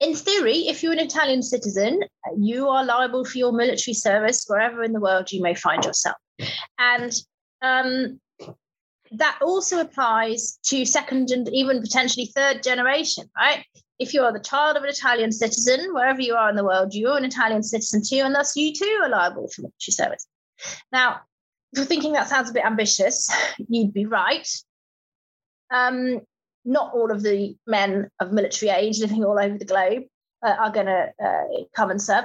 in 0.00 0.14
theory, 0.14 0.68
if 0.68 0.82
you're 0.82 0.92
an 0.92 0.98
Italian 0.98 1.42
citizen, 1.42 2.00
you 2.36 2.68
are 2.68 2.84
liable 2.84 3.24
for 3.24 3.38
your 3.38 3.52
military 3.52 3.94
service 3.94 4.44
wherever 4.46 4.82
in 4.82 4.92
the 4.92 5.00
world 5.00 5.32
you 5.32 5.40
may 5.40 5.54
find 5.54 5.84
yourself. 5.84 6.16
And 6.78 7.12
um, 7.62 8.20
that 9.12 9.38
also 9.40 9.80
applies 9.80 10.58
to 10.64 10.84
second 10.84 11.30
and 11.30 11.48
even 11.48 11.80
potentially 11.80 12.26
third 12.26 12.62
generation, 12.62 13.30
right? 13.36 13.64
If 13.98 14.12
you 14.12 14.22
are 14.22 14.32
the 14.32 14.40
child 14.40 14.76
of 14.76 14.82
an 14.82 14.90
Italian 14.90 15.30
citizen, 15.30 15.94
wherever 15.94 16.20
you 16.20 16.34
are 16.34 16.50
in 16.50 16.56
the 16.56 16.64
world, 16.64 16.94
you're 16.94 17.16
an 17.16 17.24
Italian 17.24 17.62
citizen 17.62 18.02
too, 18.06 18.24
and 18.24 18.34
thus 18.34 18.56
you 18.56 18.72
too 18.74 19.00
are 19.02 19.08
liable 19.08 19.48
for 19.48 19.62
military 19.62 19.92
service. 19.92 20.26
Now, 20.90 21.20
if 21.74 21.78
you're 21.78 21.86
thinking 21.86 22.12
that 22.12 22.28
sounds 22.28 22.48
a 22.48 22.52
bit 22.52 22.64
ambitious, 22.64 23.28
you'd 23.68 23.92
be 23.92 24.06
right. 24.06 24.48
Um, 25.72 26.20
not 26.64 26.94
all 26.94 27.10
of 27.10 27.24
the 27.24 27.56
men 27.66 28.08
of 28.20 28.32
military 28.32 28.70
age 28.70 29.00
living 29.00 29.24
all 29.24 29.40
over 29.40 29.58
the 29.58 29.64
globe 29.64 30.04
uh, 30.46 30.54
are 30.60 30.70
going 30.70 30.86
to 30.86 31.08
uh, 31.20 31.64
come 31.74 31.90
and 31.90 32.00
serve. 32.00 32.24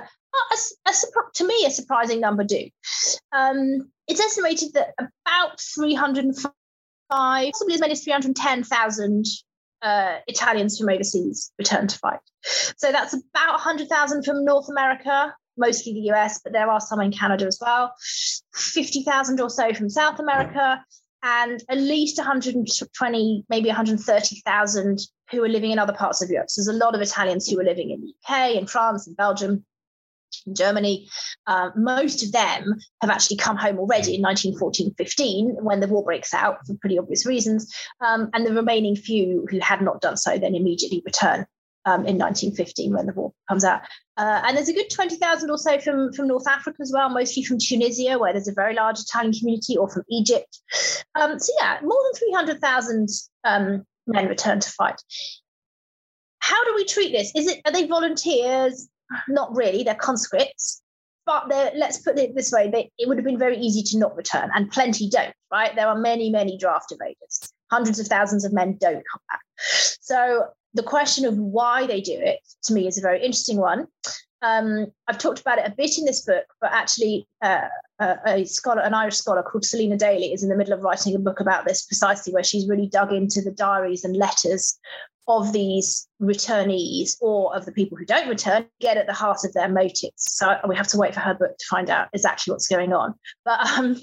A, 0.51 0.89
a, 0.89 0.93
to 1.33 1.47
me, 1.47 1.65
a 1.65 1.71
surprising 1.71 2.21
number 2.21 2.43
do. 2.43 2.69
Um, 3.31 3.89
it's 4.07 4.19
estimated 4.19 4.73
that 4.73 4.93
about 4.99 5.59
305, 5.59 6.53
possibly 7.09 7.73
as 7.73 7.81
many 7.81 7.93
as 7.93 8.03
310,000 8.03 9.25
uh, 9.81 10.17
Italians 10.27 10.77
from 10.77 10.89
overseas 10.89 11.51
return 11.57 11.87
to 11.87 11.97
fight. 11.97 12.19
So 12.77 12.91
that's 12.91 13.13
about 13.13 13.53
100,000 13.53 14.23
from 14.23 14.45
North 14.45 14.69
America, 14.69 15.33
mostly 15.59 15.93
the 15.93 16.11
US, 16.11 16.39
but 16.43 16.53
there 16.53 16.69
are 16.69 16.79
some 16.79 17.01
in 17.01 17.11
Canada 17.11 17.45
as 17.45 17.59
well. 17.61 17.93
50,000 18.55 19.39
or 19.39 19.49
so 19.49 19.73
from 19.73 19.89
South 19.89 20.19
America, 20.19 20.83
and 21.21 21.63
at 21.69 21.77
least 21.77 22.17
120, 22.17 23.45
maybe 23.49 23.67
130,000 23.67 24.99
who 25.31 25.43
are 25.43 25.49
living 25.49 25.71
in 25.71 25.79
other 25.79 25.93
parts 25.93 26.23
of 26.23 26.29
Europe. 26.29 26.49
So 26.49 26.61
there's 26.61 26.75
a 26.75 26.85
lot 26.85 26.95
of 26.95 27.01
Italians 27.01 27.47
who 27.47 27.59
are 27.59 27.63
living 27.63 27.91
in 27.91 28.01
the 28.01 28.13
UK, 28.23 28.55
in 28.55 28.67
France, 28.67 29.05
in 29.05 29.13
Belgium, 29.13 29.65
in 30.47 30.55
Germany. 30.55 31.09
Uh, 31.45 31.71
most 31.75 32.23
of 32.23 32.31
them 32.31 32.75
have 33.01 33.09
actually 33.09 33.37
come 33.37 33.57
home 33.57 33.79
already 33.79 34.15
in 34.15 34.21
1914 34.21 34.93
15 34.97 35.57
when 35.61 35.79
the 35.79 35.87
war 35.87 36.03
breaks 36.03 36.33
out 36.33 36.65
for 36.65 36.75
pretty 36.75 36.97
obvious 36.97 37.25
reasons. 37.25 37.73
Um, 38.05 38.29
and 38.33 38.45
the 38.45 38.53
remaining 38.53 38.95
few 38.95 39.45
who 39.49 39.59
had 39.59 39.81
not 39.81 40.01
done 40.01 40.17
so 40.17 40.37
then 40.37 40.55
immediately 40.55 41.01
return 41.05 41.45
um, 41.89 42.05
in 42.05 42.17
1915 42.17 42.93
when 42.93 43.07
the 43.07 43.13
war 43.13 43.33
comes 43.47 43.63
out. 43.63 43.81
Uh, 44.17 44.41
and 44.45 44.55
there's 44.55 44.69
a 44.69 44.73
good 44.73 44.89
20,000 44.89 45.49
or 45.49 45.57
so 45.57 45.79
from, 45.79 46.13
from 46.13 46.27
North 46.27 46.47
Africa 46.47 46.77
as 46.81 46.91
well, 46.93 47.09
mostly 47.09 47.43
from 47.43 47.57
Tunisia, 47.57 48.19
where 48.19 48.33
there's 48.33 48.47
a 48.47 48.53
very 48.53 48.75
large 48.75 48.99
Italian 48.99 49.33
community, 49.33 49.77
or 49.77 49.89
from 49.89 50.03
Egypt. 50.09 50.59
Um, 51.19 51.39
so, 51.39 51.51
yeah, 51.59 51.79
more 51.81 51.97
than 52.13 52.29
300,000 52.29 53.09
um, 53.43 53.85
men 54.07 54.27
return 54.27 54.59
to 54.59 54.69
fight. 54.69 55.01
How 56.39 56.63
do 56.65 56.73
we 56.75 56.85
treat 56.85 57.11
this? 57.11 57.31
Is 57.35 57.47
it 57.47 57.61
are 57.65 57.71
they 57.71 57.87
volunteers? 57.87 58.89
Not 59.27 59.55
really. 59.55 59.83
They're 59.83 59.95
conscripts. 59.95 60.81
But 61.25 61.47
let's 61.75 61.99
put 61.99 62.17
it 62.17 62.35
this 62.35 62.51
way: 62.51 62.71
they, 62.71 62.91
it 62.97 63.07
would 63.07 63.17
have 63.17 63.25
been 63.25 63.37
very 63.37 63.57
easy 63.57 63.83
to 63.83 63.99
not 63.99 64.15
return, 64.15 64.49
and 64.55 64.71
plenty 64.71 65.09
don't. 65.09 65.33
Right? 65.51 65.75
There 65.75 65.87
are 65.87 65.97
many, 65.97 66.31
many 66.31 66.57
draft 66.57 66.91
evaders. 66.91 67.51
Hundreds 67.71 67.99
of 67.99 68.07
thousands 68.07 68.45
of 68.45 68.53
men 68.53 68.77
don't 68.79 69.03
come 69.11 69.21
back. 69.29 69.41
So 70.01 70.47
the 70.73 70.83
question 70.83 71.25
of 71.25 71.37
why 71.37 71.87
they 71.87 72.01
do 72.01 72.13
it 72.13 72.39
to 72.63 72.73
me 72.73 72.87
is 72.87 72.97
a 72.97 73.01
very 73.01 73.23
interesting 73.23 73.57
one. 73.57 73.87
Um, 74.41 74.87
I've 75.07 75.17
talked 75.17 75.41
about 75.41 75.59
it 75.59 75.67
a 75.67 75.75
bit 75.75 75.97
in 75.97 76.05
this 76.05 76.25
book, 76.25 76.45
but 76.61 76.71
actually, 76.71 77.27
uh, 77.41 77.67
a, 77.99 78.17
a 78.25 78.45
scholar, 78.45 78.81
an 78.81 78.93
Irish 78.93 79.17
scholar 79.17 79.43
called 79.43 79.65
Selena 79.65 79.97
Daly, 79.97 80.31
is 80.31 80.43
in 80.43 80.49
the 80.49 80.55
middle 80.55 80.73
of 80.73 80.81
writing 80.81 81.13
a 81.13 81.19
book 81.19 81.41
about 81.41 81.65
this 81.65 81.85
precisely, 81.85 82.31
where 82.33 82.43
she's 82.43 82.69
really 82.69 82.87
dug 82.87 83.11
into 83.11 83.41
the 83.41 83.51
diaries 83.51 84.05
and 84.05 84.15
letters 84.15 84.79
of 85.27 85.53
these 85.53 86.07
returnees 86.21 87.15
or 87.21 87.55
of 87.55 87.65
the 87.65 87.71
people 87.71 87.97
who 87.97 88.05
don't 88.05 88.29
return, 88.29 88.65
get 88.79 88.97
at 88.97 89.05
the 89.07 89.13
heart 89.13 89.43
of 89.43 89.53
their 89.53 89.69
motives. 89.69 90.13
So 90.15 90.57
we 90.67 90.75
have 90.75 90.87
to 90.87 90.97
wait 90.97 91.13
for 91.13 91.19
her 91.19 91.35
book 91.35 91.57
to 91.57 91.65
find 91.69 91.89
out 91.89 92.07
exactly 92.13 92.51
what's 92.51 92.67
going 92.67 92.93
on. 92.93 93.13
But 93.45 93.59
um, 93.77 93.97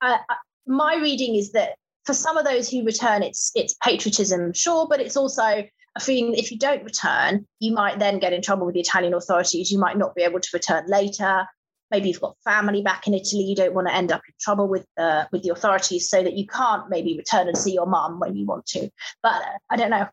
uh, 0.00 0.18
my 0.66 0.96
reading 0.96 1.34
is 1.34 1.52
that 1.52 1.74
for 2.04 2.14
some 2.14 2.36
of 2.36 2.44
those 2.44 2.68
who 2.68 2.84
return, 2.84 3.22
it's 3.22 3.52
it's 3.54 3.74
patriotism, 3.82 4.52
sure, 4.52 4.86
but 4.88 5.00
it's 5.00 5.16
also 5.16 5.64
a 5.94 6.00
feeling 6.00 6.32
that 6.32 6.38
if 6.38 6.50
you 6.50 6.58
don't 6.58 6.84
return, 6.84 7.46
you 7.60 7.72
might 7.72 7.98
then 7.98 8.18
get 8.18 8.32
in 8.32 8.42
trouble 8.42 8.66
with 8.66 8.74
the 8.74 8.80
Italian 8.80 9.14
authorities. 9.14 9.70
You 9.70 9.78
might 9.78 9.98
not 9.98 10.14
be 10.14 10.22
able 10.22 10.40
to 10.40 10.48
return 10.52 10.84
later. 10.86 11.46
Maybe 11.90 12.08
you've 12.08 12.20
got 12.20 12.36
family 12.42 12.80
back 12.80 13.06
in 13.06 13.12
Italy. 13.12 13.42
You 13.42 13.54
don't 13.54 13.74
want 13.74 13.88
to 13.88 13.94
end 13.94 14.10
up 14.10 14.22
in 14.26 14.34
trouble 14.40 14.68
with 14.68 14.86
the 14.96 15.28
with 15.32 15.42
the 15.42 15.50
authorities, 15.50 16.08
so 16.08 16.22
that 16.22 16.34
you 16.34 16.46
can't 16.46 16.88
maybe 16.88 17.16
return 17.16 17.48
and 17.48 17.56
see 17.56 17.74
your 17.74 17.86
mum 17.86 18.18
when 18.18 18.34
you 18.34 18.46
want 18.46 18.66
to. 18.66 18.90
But 19.22 19.42
uh, 19.42 19.58
I 19.70 19.76
don't 19.76 19.90
know. 19.90 20.08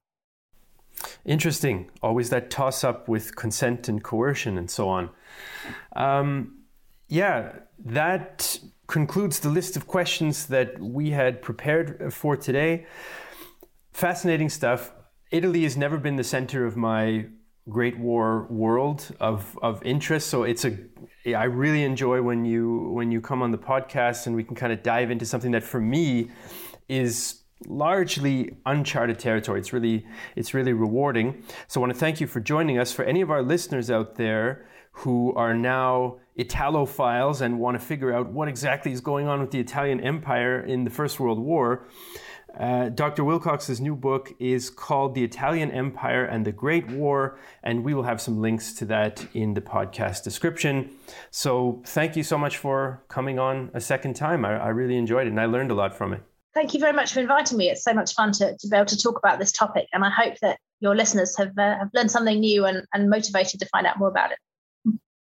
Interesting. 1.25 1.89
Always 2.03 2.29
that 2.29 2.49
toss 2.49 2.83
up 2.83 3.07
with 3.07 3.35
consent 3.35 3.87
and 3.87 4.03
coercion 4.03 4.57
and 4.57 4.69
so 4.69 4.89
on. 4.89 5.09
Um, 5.95 6.59
yeah, 7.07 7.53
that 7.85 8.48
concludes 8.89 9.39
the 9.39 9.49
list 9.49 9.77
of 9.77 9.85
questions 9.87 10.47
that 10.47 10.79
we 10.79 11.11
had 11.11 11.41
prepared 11.41 12.01
uh, 12.01 12.09
for 12.09 12.35
today. 12.35 12.87
Fascinating 13.93 14.49
stuff. 14.49 14.91
Italy 15.31 15.63
has 15.63 15.77
never 15.77 15.97
been 15.97 16.15
the 16.15 16.23
center 16.23 16.65
of 16.65 16.75
my 16.75 17.25
Great 17.69 17.99
War 17.99 18.47
world 18.49 19.15
of, 19.19 19.57
of 19.61 19.83
interest. 19.83 20.27
So 20.27 20.43
it's 20.43 20.65
a 20.65 20.75
I 21.27 21.43
really 21.43 21.83
enjoy 21.83 22.21
when 22.21 22.45
you 22.45 22.89
when 22.93 23.11
you 23.11 23.21
come 23.21 23.43
on 23.43 23.51
the 23.51 23.57
podcast 23.57 24.25
and 24.25 24.35
we 24.35 24.43
can 24.43 24.55
kind 24.55 24.73
of 24.73 24.81
dive 24.81 25.11
into 25.11 25.25
something 25.25 25.51
that 25.51 25.63
for 25.63 25.79
me 25.79 26.31
is 26.87 27.43
largely 27.67 28.55
uncharted 28.65 29.19
territory. 29.19 29.59
It's 29.59 29.71
really 29.71 30.07
it's 30.35 30.55
really 30.55 30.73
rewarding. 30.73 31.43
So 31.67 31.79
I 31.79 31.81
want 31.81 31.93
to 31.93 31.99
thank 31.99 32.19
you 32.19 32.25
for 32.25 32.39
joining 32.39 32.79
us. 32.79 32.91
For 32.91 33.05
any 33.05 33.21
of 33.21 33.29
our 33.29 33.43
listeners 33.43 33.91
out 33.91 34.15
there 34.15 34.65
who 34.93 35.33
are 35.35 35.53
now 35.53 36.19
Italophiles 36.39 37.41
and 37.41 37.59
want 37.59 37.79
to 37.79 37.85
figure 37.85 38.13
out 38.13 38.31
what 38.31 38.47
exactly 38.47 38.91
is 38.91 39.01
going 39.01 39.27
on 39.27 39.41
with 39.41 39.51
the 39.51 39.59
Italian 39.59 39.99
Empire 39.99 40.59
in 40.59 40.85
the 40.85 40.89
First 40.89 41.19
World 41.19 41.39
War, 41.39 41.85
uh, 42.57 42.89
Dr. 42.89 43.23
Wilcox's 43.23 43.79
new 43.79 43.95
book 43.95 44.33
is 44.39 44.69
called 44.69 45.15
The 45.15 45.23
Italian 45.23 45.71
Empire 45.71 46.25
and 46.25 46.45
the 46.45 46.51
Great 46.51 46.87
War, 46.89 47.37
and 47.63 47.83
we 47.83 47.93
will 47.93 48.03
have 48.03 48.19
some 48.19 48.41
links 48.41 48.73
to 48.75 48.85
that 48.85 49.25
in 49.33 49.53
the 49.53 49.61
podcast 49.61 50.23
description. 50.23 50.89
So, 51.29 51.81
thank 51.85 52.15
you 52.15 52.23
so 52.23 52.37
much 52.37 52.57
for 52.57 53.03
coming 53.07 53.37
on 53.37 53.69
a 53.73 53.81
second 53.81 54.15
time. 54.15 54.45
I, 54.45 54.57
I 54.57 54.69
really 54.69 54.97
enjoyed 54.97 55.27
it 55.27 55.29
and 55.29 55.39
I 55.39 55.45
learned 55.45 55.71
a 55.71 55.75
lot 55.75 55.95
from 55.95 56.13
it. 56.13 56.23
thank 56.55 56.73
you 56.73 56.79
very 56.79 56.93
much 56.93 57.13
for 57.13 57.19
inviting 57.19 57.57
me. 57.57 57.69
It's 57.69 57.83
so 57.83 57.93
much 57.93 58.13
fun 58.13 58.31
to, 58.33 58.57
to 58.57 58.67
be 58.67 58.75
able 58.75 58.87
to 58.87 58.97
talk 58.97 59.17
about 59.17 59.39
this 59.39 59.51
topic. 59.51 59.87
And 59.93 60.03
I 60.03 60.09
hope 60.09 60.39
that 60.41 60.57
your 60.79 60.95
listeners 60.95 61.37
have, 61.37 61.57
uh, 61.57 61.77
have 61.77 61.89
learned 61.93 62.11
something 62.11 62.39
new 62.39 62.65
and, 62.65 62.85
and 62.93 63.09
motivated 63.09 63.59
to 63.59 63.67
find 63.67 63.85
out 63.85 63.99
more 63.99 64.09
about 64.09 64.31
it. 64.31 64.39